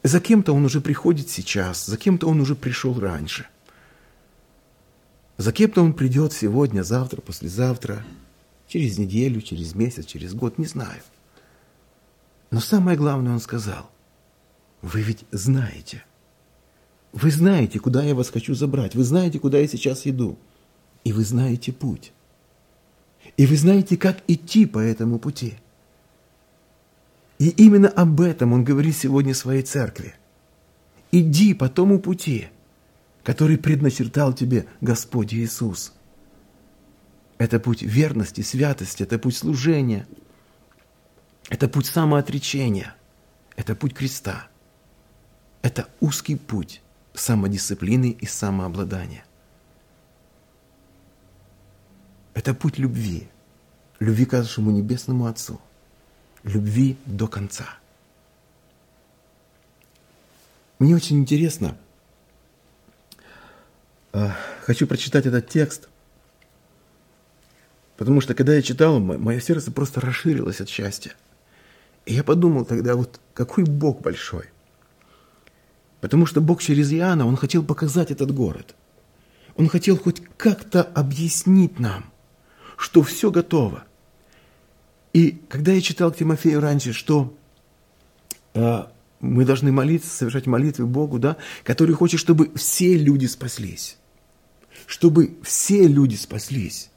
За 0.03 0.21
кем-то 0.21 0.53
Он 0.53 0.65
уже 0.65 0.81
приходит 0.81 1.31
сейчас, 1.31 1.87
за 1.87 1.97
кем-то 1.97 2.29
Он 2.29 2.41
уже 2.41 2.55
пришел 2.55 2.99
раньше. 2.99 3.47
За 5.37 5.53
кем-то 5.53 5.83
он 5.83 5.95
придет 5.95 6.33
сегодня, 6.33 6.83
завтра, 6.83 7.21
послезавтра, 7.21 8.05
через 8.69 8.99
неделю, 8.99 9.41
через 9.41 9.75
месяц, 9.75 10.07
через 10.07 10.35
год, 10.35 10.59
не 10.59 10.67
знаю. 10.67 11.01
Но 12.51 12.61
самое 12.61 12.97
главное 12.97 13.33
он 13.33 13.41
сказал, 13.41 13.91
вы 14.81 15.03
ведь 15.03 15.25
знаете, 15.33 16.05
Вы 17.15 17.31
знаете, 17.31 17.79
куда 17.79 18.03
я 18.03 18.13
вас 18.15 18.29
хочу 18.29 18.55
забрать. 18.55 18.97
Вы 18.97 19.05
знаете, 19.05 19.39
куда 19.39 19.59
я 19.59 19.69
сейчас 19.69 20.05
иду. 20.05 20.37
И 21.05 21.13
вы 21.13 21.23
знаете 21.23 21.73
путь. 21.73 22.13
И 23.37 23.47
вы 23.47 23.57
знаете, 23.57 23.97
как 23.97 24.19
идти 24.27 24.67
по 24.67 24.81
этому 24.81 25.21
пути. 25.21 25.55
И 27.39 27.51
именно 27.51 27.89
об 27.89 28.21
этом 28.21 28.53
он 28.53 28.65
говорит 28.65 28.97
сегодня 28.97 29.33
своей 29.33 29.63
церкви. 29.63 30.15
Иди 31.13 31.55
по 31.55 31.69
тому 31.69 32.01
пути, 32.01 32.49
который 33.25 33.57
предначертал 33.59 34.33
тебе 34.35 34.67
Господь 34.81 35.35
Иисус. 35.35 35.95
Это 37.39 37.59
путь 37.59 37.83
верности, 37.83 38.43
святости, 38.43 39.03
это 39.03 39.19
путь 39.19 39.37
служения, 39.37 40.07
это 41.49 41.69
путь 41.69 41.87
самоотречения, 41.87 42.95
это 43.57 43.75
путь 43.75 43.95
креста. 43.95 44.47
Это 45.63 45.89
узкий 46.01 46.37
путь 46.37 46.83
самодисциплины 47.15 48.11
и 48.11 48.27
самообладания. 48.27 49.25
Это 52.35 52.53
путь 52.53 52.79
любви, 52.79 53.29
любви 53.99 54.27
к 54.27 54.33
нашему 54.33 54.71
Небесному 54.71 55.27
Отцу, 55.27 55.61
любви 56.43 56.99
до 57.07 57.27
конца. 57.29 57.79
Мне 60.79 60.95
очень 60.95 61.19
интересно, 61.21 61.79
хочу 64.63 64.87
прочитать 64.87 65.27
этот 65.27 65.49
текст, 65.49 65.89
потому 67.97 68.21
что 68.21 68.35
когда 68.35 68.55
я 68.55 68.63
читал, 68.63 69.01
мое 69.01 69.41
сердце 69.41 69.73
просто 69.73 70.01
расширилось 70.01 70.61
от 70.61 70.69
счастья. 70.69 71.15
И 72.07 72.15
я 72.15 72.23
подумал 72.23 72.65
тогда, 72.65 72.97
вот 72.97 73.21
какой 73.33 73.65
Бог 73.65 74.03
большой. 74.03 74.47
Потому 76.01 76.27
что 76.27 76.41
Бог 76.41 76.63
через 76.63 76.93
Иоанна, 76.93 77.27
Он 77.27 77.37
хотел 77.37 77.65
показать 77.65 78.11
этот 78.11 78.33
город. 78.33 78.75
Он 79.57 79.69
хотел 79.69 79.97
хоть 79.97 80.23
как-то 80.37 80.83
объяснить 80.83 81.79
нам, 81.79 82.13
что 82.77 83.03
все 83.03 83.31
готово. 83.31 83.85
И 85.13 85.41
когда 85.49 85.73
я 85.73 85.81
читал 85.81 86.13
к 86.13 86.17
Тимофею 86.17 86.61
раньше, 86.61 86.93
что 86.93 87.35
э, 88.53 88.85
мы 89.21 89.45
должны 89.45 89.73
молиться, 89.73 90.11
совершать 90.11 90.47
молитвы 90.47 90.87
Богу, 90.87 91.19
да, 91.19 91.37
который 91.63 91.95
хочет, 91.95 92.21
чтобы 92.21 92.53
все 92.57 92.97
люди 92.99 93.27
спаслись. 93.27 93.97
Чтобы 94.87 95.37
все 95.43 95.87
люди 95.87 96.17
спаслись. 96.17 96.91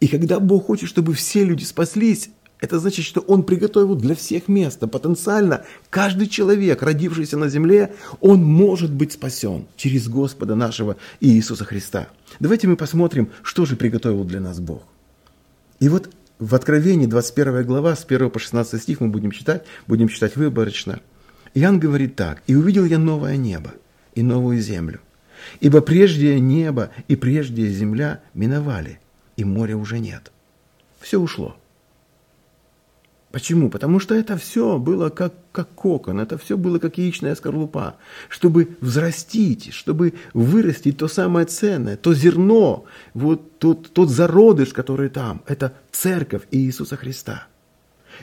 И 0.00 0.08
когда 0.08 0.40
Бог 0.40 0.66
хочет, 0.66 0.88
чтобы 0.88 1.14
все 1.14 1.44
люди 1.44 1.64
спаслись, 1.64 2.30
это 2.60 2.78
значит, 2.78 3.04
что 3.04 3.20
Он 3.20 3.42
приготовил 3.42 3.94
для 3.94 4.14
всех 4.14 4.48
место. 4.48 4.86
Потенциально 4.86 5.64
каждый 5.90 6.26
человек, 6.26 6.82
родившийся 6.82 7.36
на 7.36 7.48
земле, 7.48 7.94
он 8.20 8.42
может 8.42 8.92
быть 8.92 9.12
спасен 9.12 9.66
через 9.76 10.08
Господа 10.08 10.54
нашего 10.54 10.96
Иисуса 11.20 11.64
Христа. 11.64 12.08
Давайте 12.40 12.66
мы 12.66 12.76
посмотрим, 12.76 13.30
что 13.42 13.66
же 13.66 13.76
приготовил 13.76 14.24
для 14.24 14.40
нас 14.40 14.58
Бог. 14.58 14.82
И 15.80 15.88
вот 15.88 16.10
в 16.38 16.54
Откровении 16.54 17.06
21 17.06 17.64
глава, 17.64 17.94
с 17.94 18.04
1 18.04 18.30
по 18.30 18.38
16 18.38 18.82
стих 18.82 19.00
мы 19.00 19.08
будем 19.08 19.30
читать, 19.30 19.64
будем 19.86 20.08
читать 20.08 20.36
выборочно. 20.36 21.00
Иоанн 21.54 21.78
говорит 21.78 22.16
так. 22.16 22.42
«И 22.46 22.54
увидел 22.54 22.84
я 22.84 22.98
новое 22.98 23.36
небо 23.36 23.72
и 24.14 24.22
новую 24.22 24.60
землю, 24.60 25.00
ибо 25.60 25.80
прежде 25.80 26.38
небо 26.40 26.90
и 27.08 27.16
прежде 27.16 27.68
земля 27.68 28.20
миновали, 28.34 29.00
и 29.36 29.44
моря 29.44 29.76
уже 29.76 29.98
нет». 29.98 30.32
Все 31.00 31.20
ушло. 31.20 31.56
Почему? 33.36 33.68
Потому 33.68 34.00
что 34.00 34.14
это 34.14 34.38
все 34.38 34.78
было 34.78 35.10
как, 35.10 35.34
как 35.52 35.68
кокон, 35.74 36.20
это 36.20 36.38
все 36.38 36.56
было 36.56 36.78
как 36.78 36.96
яичная 36.96 37.34
скорлупа. 37.34 37.96
Чтобы 38.30 38.76
взрастить, 38.80 39.74
чтобы 39.74 40.14
вырастить 40.32 40.96
то 40.96 41.06
самое 41.06 41.44
ценное, 41.44 41.98
то 41.98 42.14
зерно, 42.14 42.86
вот 43.12 43.58
тот, 43.58 43.92
тот 43.92 44.08
зародыш, 44.08 44.72
который 44.72 45.10
там, 45.10 45.42
это 45.46 45.74
церковь 45.92 46.44
Иисуса 46.50 46.96
Христа. 46.96 47.46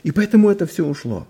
И 0.02 0.12
поэтому 0.12 0.50
это 0.50 0.66
все 0.66 0.84
ушло. 0.84 1.28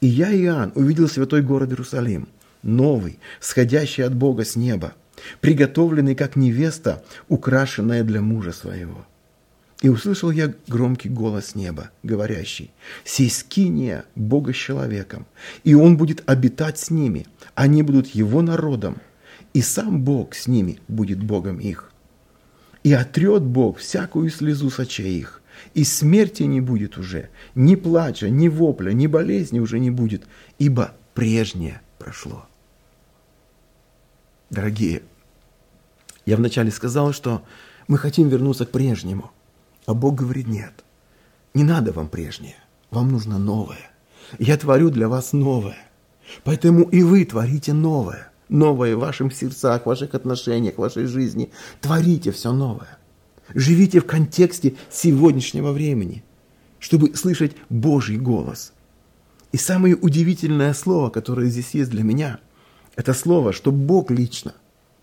И 0.00 0.06
я, 0.06 0.32
Иоанн, 0.32 0.72
увидел 0.74 1.06
святой 1.06 1.42
город 1.42 1.68
Иерусалим, 1.70 2.28
новый, 2.62 3.18
сходящий 3.40 4.04
от 4.04 4.14
Бога 4.14 4.44
с 4.44 4.56
неба, 4.56 4.94
приготовленный 5.40 6.14
как 6.14 6.36
невеста, 6.36 7.02
украшенная 7.28 8.02
для 8.04 8.20
мужа 8.20 8.52
своего. 8.52 9.06
И 9.80 9.88
услышал 9.88 10.32
я 10.32 10.52
громкий 10.66 11.08
голос 11.08 11.54
неба, 11.54 11.90
говорящий, 12.02 12.72
«Сей 13.04 13.30
скиния 13.30 14.04
Бога 14.16 14.52
с 14.52 14.56
человеком, 14.56 15.26
и 15.62 15.74
Он 15.74 15.96
будет 15.96 16.28
обитать 16.28 16.78
с 16.78 16.90
ними, 16.90 17.26
они 17.54 17.84
будут 17.84 18.08
Его 18.08 18.42
народом, 18.42 18.96
и 19.54 19.62
сам 19.62 20.02
Бог 20.02 20.34
с 20.34 20.48
ними 20.48 20.80
будет 20.88 21.22
Богом 21.22 21.58
их. 21.58 21.92
И 22.82 22.92
отрет 22.92 23.42
Бог 23.42 23.78
всякую 23.78 24.30
слезу 24.30 24.68
с 24.70 24.80
очей 24.80 25.20
их, 25.20 25.42
и 25.74 25.84
смерти 25.84 26.42
не 26.42 26.60
будет 26.60 26.98
уже, 26.98 27.30
ни 27.54 27.76
плача, 27.76 28.28
ни 28.28 28.48
вопля, 28.48 28.90
ни 28.90 29.06
болезни 29.06 29.60
уже 29.60 29.78
не 29.78 29.92
будет, 29.92 30.26
ибо 30.58 30.92
прежнее 31.14 31.80
прошло». 31.98 32.47
Дорогие, 34.50 35.02
я 36.26 36.36
вначале 36.36 36.70
сказал, 36.70 37.12
что 37.12 37.42
мы 37.86 37.98
хотим 37.98 38.28
вернуться 38.28 38.66
к 38.66 38.70
прежнему– 38.70 39.30
а 39.88 39.94
Бог 39.94 40.16
говорит, 40.16 40.46
нет, 40.48 40.84
не 41.54 41.64
надо 41.64 41.92
вам 41.92 42.10
прежнее, 42.10 42.56
вам 42.90 43.10
нужно 43.10 43.38
новое. 43.38 43.90
Я 44.38 44.58
творю 44.58 44.90
для 44.90 45.08
вас 45.08 45.32
новое. 45.32 45.78
Поэтому 46.44 46.82
и 46.82 47.02
вы 47.02 47.24
творите 47.24 47.72
новое. 47.72 48.30
Новое 48.50 48.96
в 48.96 48.98
ваших 48.98 49.32
сердцах, 49.32 49.84
в 49.84 49.86
ваших 49.86 50.14
отношениях, 50.14 50.74
в 50.74 50.82
вашей 50.82 51.06
жизни. 51.06 51.50
Творите 51.80 52.32
все 52.32 52.52
новое. 52.52 52.98
Живите 53.54 54.00
в 54.00 54.04
контексте 54.04 54.74
сегодняшнего 54.90 55.72
времени, 55.72 56.22
чтобы 56.80 57.16
слышать 57.16 57.56
Божий 57.70 58.18
голос. 58.18 58.74
И 59.52 59.56
самое 59.56 59.96
удивительное 59.96 60.74
слово, 60.74 61.08
которое 61.08 61.48
здесь 61.48 61.70
есть 61.70 61.88
для 61.88 62.02
меня, 62.02 62.40
это 62.98 63.14
слово, 63.14 63.52
что 63.52 63.70
Бог 63.70 64.10
лично, 64.10 64.54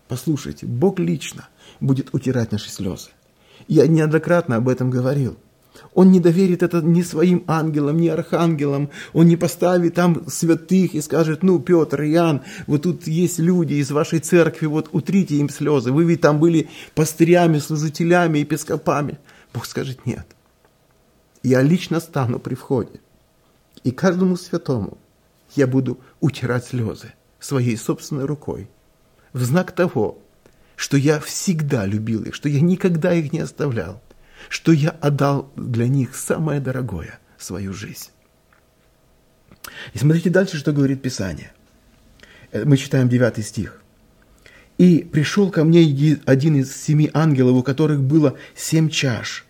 послушайте, 0.06 0.66
Бог 0.66 0.98
лично 0.98 1.48
будет 1.80 2.12
утирать 2.12 2.52
наши 2.52 2.68
слезы. 2.68 3.08
Я 3.68 3.86
неоднократно 3.86 4.56
об 4.56 4.68
этом 4.68 4.90
говорил. 4.90 5.38
Он 5.94 6.12
не 6.12 6.20
доверит 6.20 6.62
это 6.62 6.82
ни 6.82 7.00
своим 7.00 7.42
ангелам, 7.46 7.96
ни 7.96 8.08
архангелам. 8.08 8.90
Он 9.14 9.26
не 9.26 9.36
поставит 9.38 9.94
там 9.94 10.28
святых 10.28 10.94
и 10.94 11.00
скажет, 11.00 11.42
ну, 11.42 11.58
Петр, 11.58 12.02
Иоанн, 12.02 12.42
вот 12.66 12.82
тут 12.82 13.06
есть 13.06 13.38
люди 13.38 13.74
из 13.74 13.90
вашей 13.90 14.18
церкви, 14.18 14.66
вот 14.66 14.90
утрите 14.92 15.36
им 15.36 15.48
слезы. 15.48 15.90
Вы 15.90 16.04
ведь 16.04 16.20
там 16.20 16.38
были 16.38 16.68
пастырями, 16.94 17.58
служителями, 17.60 18.40
епископами. 18.40 19.18
Бог 19.54 19.64
скажет, 19.64 20.04
нет. 20.04 20.26
Я 21.42 21.62
лично 21.62 22.00
стану 22.00 22.40
при 22.40 22.56
входе. 22.56 23.00
И 23.84 23.90
каждому 23.90 24.36
святому 24.36 24.98
я 25.54 25.66
буду 25.66 25.98
утирать 26.20 26.66
слезы 26.66 27.14
своей 27.40 27.76
собственной 27.76 28.24
рукой. 28.24 28.68
В 29.32 29.42
знак 29.42 29.72
того, 29.72 30.18
что 30.76 30.96
я 30.96 31.20
всегда 31.20 31.86
любил 31.86 32.22
их, 32.22 32.34
что 32.34 32.48
я 32.48 32.60
никогда 32.60 33.12
их 33.14 33.32
не 33.32 33.40
оставлял, 33.40 34.02
что 34.48 34.72
я 34.72 34.90
отдал 34.90 35.50
для 35.56 35.88
них 35.88 36.14
самое 36.14 36.60
дорогое– 36.60 37.18
свою 37.38 37.72
жизнь. 37.72 38.10
И 39.94 39.98
смотрите 39.98 40.30
дальше, 40.30 40.56
что 40.58 40.72
говорит 40.72 41.02
Писание. 41.02 41.52
Э, 42.52 42.64
мы 42.64 42.76
читаем 42.76 43.08
9 43.08 43.44
стих. 43.44 43.82
«И 44.78 44.98
пришел 44.98 45.50
ко 45.50 45.64
мне 45.64 46.18
один 46.26 46.56
из 46.56 46.76
семи 46.76 47.10
ангелов, 47.14 47.56
у 47.56 47.62
которых 47.62 48.02
было 48.02 48.36
семь 48.54 48.90
чаш, 48.90 49.46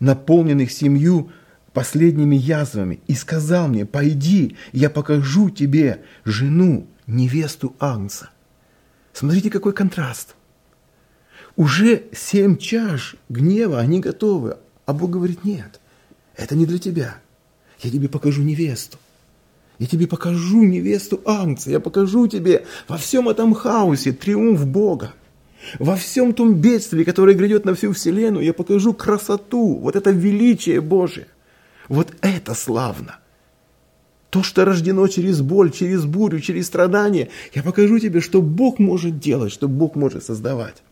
наполненных 0.00 0.72
семью 0.72 1.30
последними 1.74 2.36
язвами, 2.36 3.00
и 3.06 3.14
сказал 3.14 3.68
мне, 3.68 3.84
пойди, 3.84 4.56
я 4.72 4.88
покажу 4.88 5.50
тебе 5.50 6.02
жену, 6.24 6.86
невесту 7.06 7.74
Агнца». 7.78 8.30
Смотрите, 9.12 9.50
какой 9.50 9.72
контраст– 9.72 10.34
уже 11.56 12.04
семь 12.12 12.56
чаш 12.56 13.16
гнева, 13.28 13.78
они 13.78 14.00
готовы. 14.00 14.56
А 14.86 14.92
Бог 14.92 15.10
говорит, 15.10 15.44
нет, 15.44 15.80
это 16.36 16.56
не 16.56 16.66
для 16.66 16.78
тебя. 16.78 17.18
Я 17.80 17.90
тебе 17.90 18.08
покажу 18.08 18.42
невесту. 18.42 18.98
Я 19.78 19.86
тебе 19.86 20.06
покажу 20.06 20.62
невесту 20.62 21.20
Агнца. 21.24 21.70
Я 21.70 21.80
покажу 21.80 22.26
тебе 22.26 22.66
во 22.88 22.96
всем 22.96 23.28
этом 23.28 23.54
хаосе 23.54 24.12
триумф 24.12 24.66
Бога. 24.66 25.14
Во 25.78 25.96
всем 25.96 26.34
том 26.34 26.54
бедствии, 26.54 27.04
которое 27.04 27.34
грядет 27.34 27.64
на 27.64 27.74
всю 27.74 27.92
вселенную, 27.92 28.44
я 28.44 28.52
покажу 28.52 28.92
красоту, 28.92 29.76
вот 29.76 29.96
это 29.96 30.10
величие 30.10 30.80
Божие. 30.80 31.26
Вот 31.88 32.14
это 32.20 32.54
славно. 32.54 33.18
То, 34.34 34.42
что 34.42 34.64
рождено 34.64 35.06
через 35.06 35.42
боль, 35.42 35.70
через 35.70 36.06
бурю, 36.06 36.40
через 36.40 36.66
страдания, 36.66 37.28
я 37.54 37.62
покажу 37.62 38.00
тебе, 38.00 38.20
что 38.20 38.42
Бог 38.42 38.80
может 38.80 39.20
делать, 39.20 39.52
что 39.52 39.68
Бог 39.68 39.94
может 39.94 40.24
создавать 40.24 40.82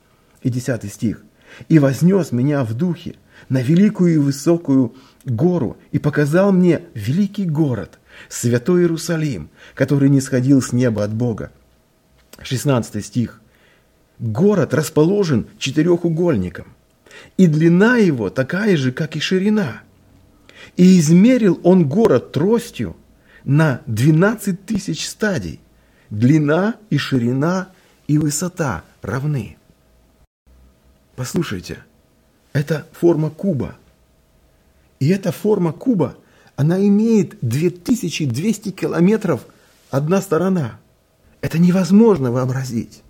и 0.44 0.48
10 0.48 0.88
стих. 0.88 1.24
«И 1.68 1.80
вознес 1.80 2.30
меня 2.30 2.62
в 2.62 2.74
духе 2.74 3.16
на 3.48 3.60
великую 3.60 4.14
и 4.14 4.18
высокую 4.18 4.94
гору 5.24 5.76
и 5.90 5.98
показал 5.98 6.52
мне 6.52 6.82
великий 6.94 7.44
город, 7.44 7.98
святой 8.28 8.82
Иерусалим, 8.82 9.50
который 9.74 10.08
не 10.08 10.20
сходил 10.20 10.62
с 10.62 10.72
неба 10.72 11.02
от 11.02 11.12
Бога, 11.12 11.50
16 12.44 13.04
стих. 13.04 13.40
Город 14.20 14.72
расположен 14.72 15.48
четырехугольником, 15.58 16.68
и 17.36 17.48
длина 17.48 17.96
его 17.96 18.30
такая 18.30 18.76
же, 18.76 18.92
как 18.92 19.16
и 19.16 19.18
ширина. 19.18 19.82
И 20.76 21.00
измерил 21.00 21.58
он 21.64 21.88
город 21.88 22.30
тростью 22.30 22.94
на 23.44 23.82
12 23.86 24.64
тысяч 24.64 25.08
стадий. 25.08 25.60
Длина 26.10 26.76
и 26.90 26.98
ширина 26.98 27.70
и 28.06 28.18
высота 28.18 28.84
равны. 29.00 29.56
Послушайте, 31.16 31.78
это 32.52 32.86
форма 32.92 33.30
куба. 33.30 33.76
И 35.00 35.08
эта 35.08 35.32
форма 35.32 35.72
куба, 35.72 36.16
она 36.56 36.78
имеет 36.86 37.36
2200 37.40 38.70
километров 38.70 39.46
одна 39.90 40.20
сторона. 40.20 40.78
Это 41.40 41.58
невозможно 41.58 42.30
вообразить. 42.30 43.02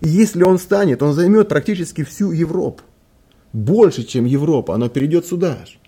Если 0.00 0.42
он 0.42 0.58
станет, 0.58 1.02
он 1.02 1.12
займет 1.12 1.48
практически 1.48 2.02
всю 2.02 2.32
Европу. 2.32 2.82
Больше, 3.52 4.02
чем 4.02 4.24
Европа, 4.24 4.74
оно 4.74 4.88
перейдет 4.88 5.26
сюда 5.26 5.64
же. 5.64 5.78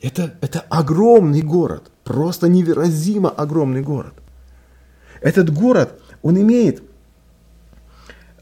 Это, 0.00 0.36
это 0.40 0.60
огромный 0.68 1.42
город, 1.42 1.91
просто 2.04 2.48
невыразимо 2.48 3.30
огромный 3.30 3.82
город. 3.82 4.14
Этот 5.20 5.50
город, 5.50 6.00
он 6.22 6.40
имеет 6.40 6.82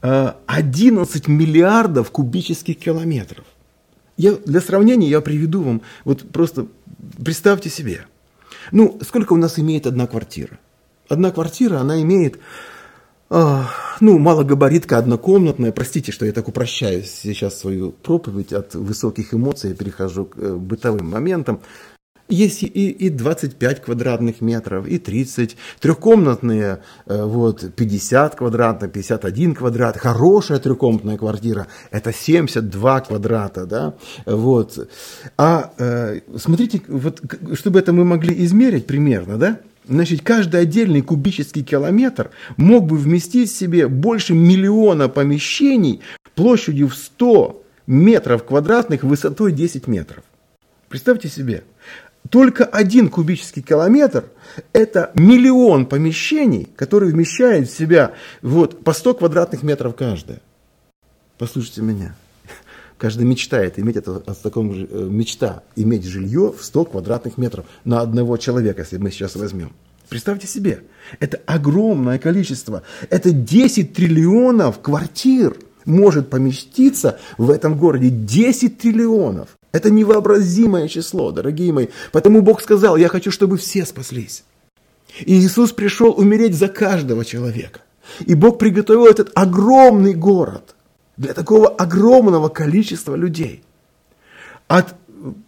11 0.00 1.28
э, 1.28 1.30
миллиардов 1.30 2.10
кубических 2.10 2.78
километров. 2.78 3.44
Я, 4.16 4.34
для 4.34 4.60
сравнения 4.60 5.08
я 5.08 5.20
приведу 5.20 5.62
вам, 5.62 5.82
вот 6.04 6.30
просто 6.30 6.66
представьте 7.22 7.70
себе. 7.70 8.06
Ну, 8.72 8.98
сколько 9.06 9.32
у 9.32 9.36
нас 9.36 9.58
имеет 9.58 9.86
одна 9.86 10.06
квартира? 10.06 10.58
Одна 11.08 11.30
квартира, 11.30 11.78
она 11.78 12.00
имеет, 12.02 12.38
э, 13.30 13.62
ну, 14.00 14.18
малогабаритка 14.18 14.98
однокомнатная. 14.98 15.72
Простите, 15.72 16.12
что 16.12 16.24
я 16.24 16.32
так 16.32 16.48
упрощаю 16.48 17.02
сейчас 17.02 17.58
свою 17.58 17.92
проповедь 17.92 18.52
от 18.52 18.74
высоких 18.74 19.34
эмоций, 19.34 19.70
я 19.70 19.76
перехожу 19.76 20.26
к 20.26 20.38
э, 20.38 20.54
бытовым 20.54 21.10
моментам. 21.10 21.60
Есть 22.30 22.62
и, 22.62 22.66
и 22.66 23.10
25 23.10 23.82
квадратных 23.82 24.40
метров, 24.40 24.86
и 24.86 24.98
30. 24.98 25.56
Трехкомнатные, 25.80 26.78
э, 27.06 27.24
вот, 27.24 27.74
50 27.74 28.36
квадратных, 28.36 28.92
51 28.92 29.54
квадрат. 29.54 29.96
Хорошая 29.96 30.60
трехкомнатная 30.60 31.18
квартира, 31.18 31.66
это 31.90 32.12
72 32.12 33.00
квадрата, 33.00 33.66
да, 33.66 33.94
вот. 34.26 34.88
А 35.36 35.72
э, 35.78 36.20
смотрите, 36.36 36.82
вот, 36.86 37.20
чтобы 37.54 37.80
это 37.80 37.92
мы 37.92 38.04
могли 38.04 38.44
измерить 38.44 38.86
примерно, 38.86 39.36
да, 39.36 39.58
Значит, 39.88 40.20
каждый 40.22 40.60
отдельный 40.60 41.02
кубический 41.02 41.64
километр 41.64 42.30
мог 42.56 42.86
бы 42.86 42.96
вместить 42.96 43.50
в 43.50 43.56
себе 43.56 43.88
больше 43.88 44.34
миллиона 44.34 45.08
помещений 45.08 46.00
площадью 46.36 46.88
в 46.88 46.94
100 46.94 47.64
метров 47.88 48.44
квадратных 48.44 49.02
высотой 49.02 49.50
10 49.50 49.88
метров. 49.88 50.22
Представьте 50.88 51.28
себе, 51.28 51.64
только 52.28 52.64
один 52.64 53.08
кубический 53.08 53.62
километр– 53.62 54.24
это 54.72 55.10
миллион 55.14 55.86
помещений, 55.86 56.68
которые 56.76 57.12
вмещают 57.12 57.68
в 57.68 57.76
себя 57.76 58.12
вот, 58.42 58.84
по 58.84 58.92
100 58.92 59.14
квадратных 59.14 59.62
метров 59.62 59.96
каждое. 59.96 60.40
Послушайте 61.38 61.82
меня. 61.82 62.14
Каждый 62.98 63.26
мечтает 63.26 63.78
иметь 63.78 63.96
это, 63.96 64.16
о 64.16 64.34
таком 64.34 64.72
э, 64.72 65.08
мечта 65.08 65.62
иметь 65.74 66.04
жилье 66.04 66.52
в 66.56 66.62
100 66.62 66.84
квадратных 66.84 67.38
метров 67.38 67.64
на 67.84 68.02
одного 68.02 68.36
человека, 68.36 68.82
если 68.82 68.98
мы 68.98 69.10
сейчас 69.10 69.36
возьмем. 69.36 69.72
Представьте 70.10 70.46
себе, 70.46 70.82
это 71.18 71.40
огромное 71.46 72.18
количество, 72.18 72.82
это 73.08 73.30
10 73.30 73.94
триллионов 73.94 74.80
квартир 74.82 75.56
может 75.86 76.28
поместиться 76.28 77.18
в 77.38 77.50
этом 77.50 77.78
городе, 77.78 78.10
10 78.10 78.76
триллионов. 78.76 79.56
Это 79.72 79.90
невообразимое 79.90 80.88
число, 80.88 81.30
дорогие 81.30 81.72
мои. 81.72 81.88
Потому 82.12 82.42
Бог 82.42 82.60
сказал, 82.60 82.96
я 82.96 83.08
хочу, 83.08 83.30
чтобы 83.30 83.56
все 83.56 83.86
спаслись. 83.86 84.44
И 85.20 85.34
Иисус 85.34 85.72
пришел 85.72 86.12
умереть 86.16 86.54
за 86.54 86.68
каждого 86.68 87.24
человека. 87.24 87.80
И 88.20 88.34
Бог 88.34 88.58
приготовил 88.58 89.06
этот 89.06 89.30
огромный 89.34 90.14
город 90.14 90.74
для 91.16 91.34
такого 91.34 91.68
огромного 91.68 92.48
количества 92.48 93.14
людей. 93.14 93.62
От, 94.66 94.94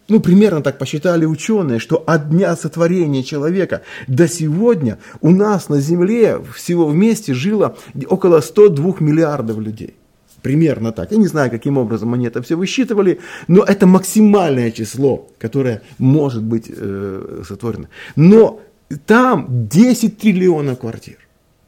ну, 0.08 0.20
примерно 0.20 0.62
так 0.62 0.78
посчитали 0.78 1.24
ученые, 1.24 1.80
что 1.80 2.02
от 2.06 2.30
дня 2.30 2.54
сотворения 2.56 3.24
человека 3.24 3.82
до 4.06 4.28
сегодня 4.28 4.98
у 5.20 5.30
нас 5.30 5.68
на 5.68 5.80
Земле 5.80 6.40
всего 6.54 6.86
вместе 6.86 7.34
жило 7.34 7.76
около 8.08 8.40
102 8.40 8.96
миллиардов 9.00 9.58
людей. 9.58 9.96
Примерно 10.42 10.90
так. 10.92 11.12
Я 11.12 11.18
не 11.18 11.28
знаю, 11.28 11.50
каким 11.50 11.78
образом 11.78 12.12
они 12.14 12.26
это 12.26 12.42
все 12.42 12.56
высчитывали, 12.56 13.20
но 13.46 13.62
это 13.62 13.86
максимальное 13.86 14.72
число, 14.72 15.28
которое 15.38 15.82
может 15.98 16.42
быть 16.42 16.66
э, 16.68 17.42
сотворено. 17.46 17.88
Но 18.16 18.60
там 19.06 19.68
10 19.68 20.18
триллионов 20.18 20.80
квартир. 20.80 21.18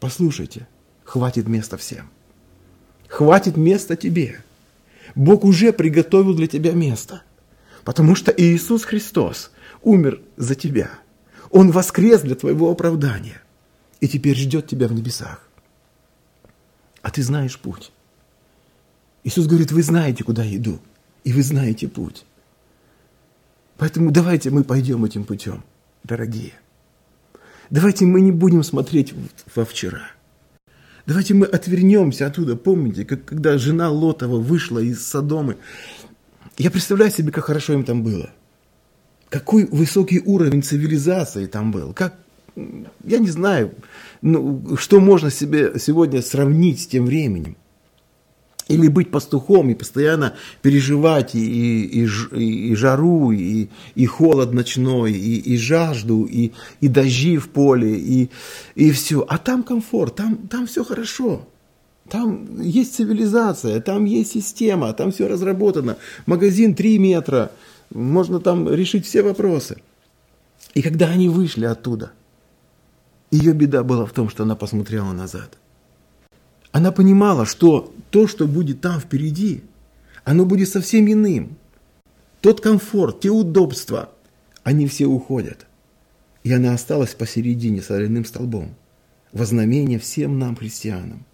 Послушайте, 0.00 0.66
хватит 1.04 1.46
места 1.46 1.76
всем. 1.76 2.10
Хватит 3.08 3.56
места 3.56 3.94
тебе. 3.94 4.40
Бог 5.14 5.44
уже 5.44 5.72
приготовил 5.72 6.34
для 6.34 6.48
тебя 6.48 6.72
место. 6.72 7.22
Потому 7.84 8.16
что 8.16 8.34
Иисус 8.37 8.84
Христос 8.84 9.52
умер 9.82 10.20
за 10.37 10.56
тебя. 10.56 10.90
Он 11.50 11.70
воскрес 11.70 12.22
для 12.22 12.34
твоего 12.34 12.70
оправдания. 12.70 13.40
И 14.00 14.08
теперь 14.08 14.37
ждет 14.37 14.66
тебя 14.66 14.88
в 14.88 14.92
небесах. 14.92 15.48
А 17.02 17.10
ты 17.10 17.22
знаешь 17.22 17.58
путь. 17.58 17.92
Иисус 19.24 19.46
говорит, 19.46 19.72
вы 19.72 19.82
знаете, 19.82 20.22
куда 20.22 20.46
иду, 20.46 20.78
и 21.24 21.32
вы 21.32 21.42
знаете 21.42 21.88
путь. 21.88 22.24
Поэтому 23.78 24.10
давайте 24.10 24.50
мы 24.50 24.62
пойдем 24.64 25.04
этим 25.04 25.24
путем, 25.24 25.64
дорогие. 26.04 26.52
Давайте 27.70 28.04
мы 28.04 28.20
не 28.20 28.30
будем 28.30 28.62
смотреть 28.62 29.14
во 29.54 29.64
вчера. 29.64 30.02
Давайте 31.06 31.34
мы 31.34 31.46
отвернемся 31.46 32.26
оттуда. 32.26 32.56
Помните, 32.56 33.04
как, 33.04 33.24
когда 33.24 33.58
жена 33.58 33.90
Лотова 33.90 34.38
вышла 34.38 34.78
из 34.78 35.06
Содомы. 35.06 35.56
Я 36.56 36.70
представляю 36.70 37.10
себе, 37.10 37.32
как 37.32 37.44
хорошо 37.44 37.72
им 37.72 37.84
там 37.84 38.02
было. 38.02 38.30
Какой 39.28 39.66
высокий 39.66 40.20
уровень 40.20 40.62
цивилизации 40.62 41.46
там 41.46 41.72
был. 41.72 41.92
Как, 41.94 42.14
я 42.56 43.18
не 43.18 43.30
знаю, 43.30 43.74
ну, 44.22 44.76
что 44.76 45.00
можно 45.00 45.30
себе 45.30 45.78
сегодня 45.78 46.22
сравнить 46.22 46.82
с 46.82 46.87
тем 46.87 47.06
временем. 47.06 47.56
Или 48.68 48.88
быть 48.88 49.11
пастухом 49.11 49.68
и 49.68 49.74
постоянно 49.74 50.35
переживать 50.62 51.35
и, 51.35 51.85
и, 51.85 52.07
и, 52.07 52.70
и 52.70 52.74
жару, 52.74 53.31
и, 53.31 53.68
и 53.94 54.07
холод 54.07 54.55
ночной, 54.55 55.12
и, 55.12 55.37
и 55.37 55.59
жажду, 55.59 56.24
и, 56.24 56.53
и 56.81 56.88
дожди 56.88 57.37
в 57.37 57.50
поле, 57.50 57.94
и, 57.98 58.31
и 58.74 58.90
все. 58.90 59.24
А 59.29 59.37
там 59.37 59.64
комфорт, 59.64 60.16
там, 60.16 60.48
там 60.48 60.66
все 60.66 60.83
хорошо. 60.83 61.46
Там 62.09 62.61
есть 62.61 62.94
цивилизация, 62.94 63.81
там 63.81 64.07
есть 64.07 64.33
система, 64.33 64.92
там 64.94 65.12
все 65.12 65.29
разработано. 65.29 65.98
Магазин 66.24 66.74
3 66.74 66.98
метра, 66.98 67.53
можно 67.90 68.40
там 68.40 68.72
решить 68.72 69.05
все 69.05 69.22
вопросы. 69.22 69.77
И 70.72 70.81
когда 70.81 71.09
они 71.09 71.29
вышли 71.29 71.66
оттуда, 71.66 72.12
ее 73.31 73.53
беда 73.53 73.83
была 73.83 74.07
в 74.07 74.12
том, 74.12 74.31
что 74.31 74.44
она 74.44 74.57
посмотрела 74.57 75.12
назад– 75.12 75.59
она 76.74 76.90
понимала, 76.90 77.46
что 77.46 77.94
то, 78.10 78.26
что 78.26 78.48
будет 78.48 78.80
там 78.80 78.98
впереди, 78.98 79.62
оно 80.24 80.44
будет 80.44 80.68
совсем 80.68 81.06
иным. 81.06 81.56
Тот 82.40 82.60
комфорт, 82.60 83.20
те 83.20 83.30
удобства, 83.30 84.10
они 84.64 84.88
все 84.88 85.06
уходят. 85.06 85.68
И 86.42 86.52
она 86.52 86.74
осталась 86.74 87.14
посередине 87.14 87.80
с 87.80 87.87
соляным 87.87 88.24
столбом. 88.24 88.74
Вознамение 89.32 90.00
всем 90.00 90.40
нам, 90.40 90.56
христианам. 90.56 91.24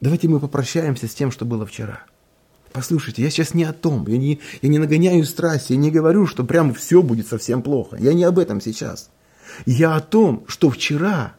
Давайте 0.00 0.28
мы 0.28 0.38
попрощаемся 0.38 1.08
с 1.08 1.14
тем, 1.14 1.32
что 1.32 1.44
было 1.44 1.66
вчера. 1.66 2.04
Послушайте, 2.72 3.22
я 3.22 3.30
сейчас 3.30 3.52
не 3.52 3.64
о 3.64 3.72
том, 3.72 4.06
я 4.06 4.16
не, 4.16 4.38
я 4.62 4.68
не 4.68 4.78
нагоняю 4.78 5.24
страсти, 5.24 5.72
я 5.72 5.78
не 5.78 5.90
говорю, 5.90 6.28
что 6.28 6.44
прямо 6.44 6.72
все 6.72 7.02
будет 7.02 7.26
совсем 7.26 7.62
плохо. 7.62 7.96
Я 7.96 8.12
не 8.12 8.22
об 8.22 8.38
этом 8.38 8.60
сейчас. 8.60 9.10
Я 9.66 9.96
о 9.96 10.00
том, 10.00 10.44
что 10.46 10.70
вчера, 10.70 11.34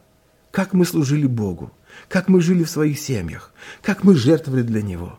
как 0.50 0.74
мы 0.74 0.84
служили 0.84 1.26
Богу, 1.26 1.72
как 2.08 2.28
мы 2.28 2.40
жили 2.40 2.64
в 2.64 2.70
своих 2.70 2.98
семьях, 2.98 3.52
как 3.82 4.04
мы 4.04 4.14
жертвовали 4.14 4.62
для 4.62 4.82
Него, 4.82 5.18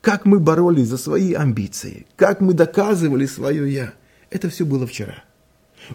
как 0.00 0.24
мы 0.24 0.40
боролись 0.40 0.88
за 0.88 0.98
свои 0.98 1.32
амбиции, 1.32 2.06
как 2.16 2.40
мы 2.40 2.54
доказывали 2.54 3.26
свое 3.26 3.72
«я». 3.72 3.94
Это 4.30 4.48
все 4.48 4.64
было 4.64 4.86
вчера. 4.86 5.24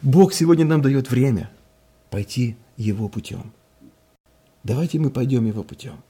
Бог 0.02 0.34
сегодня 0.34 0.66
нам 0.66 0.82
дает 0.82 1.10
время 1.10 1.50
пойти 2.10 2.56
Его 2.76 3.10
путем. 3.10 3.52
Давайте 4.64 5.00
мы 5.00 5.10
пойдем 5.10 5.46
Его 5.46 5.64
путем. 5.64 6.04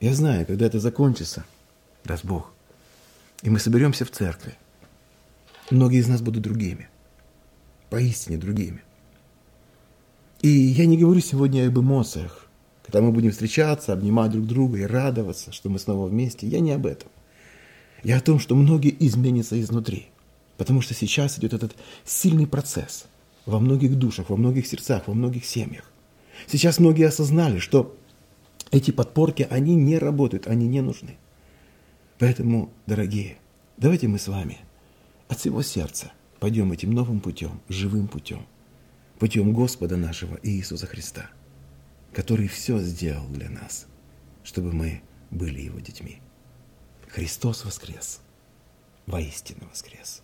Я 0.00 0.14
знаю, 0.14 0.46
когда 0.46 0.66
это 0.66 0.80
закончится, 0.80 1.44
даст 2.04 2.24
Бог, 2.24 2.52
и 3.42 3.50
мы 3.50 3.58
соберемся 3.58 4.04
в 4.04 4.10
церкви, 4.10 4.54
многие 5.70 5.98
из 5.98 6.08
нас 6.08 6.22
будут 6.22 6.42
другими, 6.42 6.88
поистине 7.90 8.38
другими. 8.38 8.82
И 10.40 10.48
я 10.48 10.86
не 10.86 10.96
говорю 10.96 11.20
сегодня 11.20 11.66
об 11.68 11.78
эмоциях, 11.78 12.46
когда 12.90 13.06
мы 13.06 13.12
будем 13.12 13.30
встречаться, 13.30 13.92
обнимать 13.92 14.32
друг 14.32 14.46
друга 14.48 14.78
и 14.78 14.82
радоваться, 14.82 15.52
что 15.52 15.68
мы 15.70 15.78
снова 15.78 16.08
вместе. 16.08 16.48
Я 16.48 16.58
не 16.58 16.72
об 16.72 16.86
этом. 16.86 17.08
Я 18.02 18.16
о 18.16 18.20
том, 18.20 18.40
что 18.40 18.56
многие 18.56 18.94
изменятся 19.06 19.60
изнутри. 19.60 20.08
Потому 20.56 20.80
что 20.80 20.92
сейчас 20.92 21.38
идет 21.38 21.52
этот 21.52 21.76
сильный 22.04 22.48
процесс 22.48 23.06
во 23.46 23.60
многих 23.60 23.96
душах, 23.96 24.28
во 24.28 24.36
многих 24.36 24.66
сердцах, 24.66 25.06
во 25.06 25.14
многих 25.14 25.44
семьях. 25.44 25.84
Сейчас 26.48 26.80
многие 26.80 27.06
осознали, 27.06 27.60
что 27.60 27.96
эти 28.72 28.90
подпорки, 28.90 29.46
они 29.48 29.76
не 29.76 29.96
работают, 29.96 30.48
они 30.48 30.66
не 30.66 30.80
нужны. 30.80 31.16
Поэтому, 32.18 32.70
дорогие, 32.88 33.36
давайте 33.76 34.08
мы 34.08 34.18
с 34.18 34.26
вами 34.26 34.58
от 35.28 35.38
всего 35.38 35.62
сердца 35.62 36.10
пойдем 36.40 36.72
этим 36.72 36.90
новым 36.90 37.20
путем, 37.20 37.60
живым 37.68 38.08
путем, 38.08 38.46
путем 39.20 39.52
Господа 39.52 39.96
нашего 39.96 40.40
Иисуса 40.42 40.88
Христа, 40.88 41.30
который 42.12 42.48
все 42.48 42.78
сделал 42.78 43.26
для 43.28 43.48
нас, 43.48 43.86
чтобы 44.42 44.72
мы 44.72 45.02
были 45.30 45.60
Его 45.60 45.80
детьми. 45.80 46.20
Христос 47.08 47.64
воскрес, 47.64 48.20
воистину 49.06 49.68
воскрес. 49.68 50.22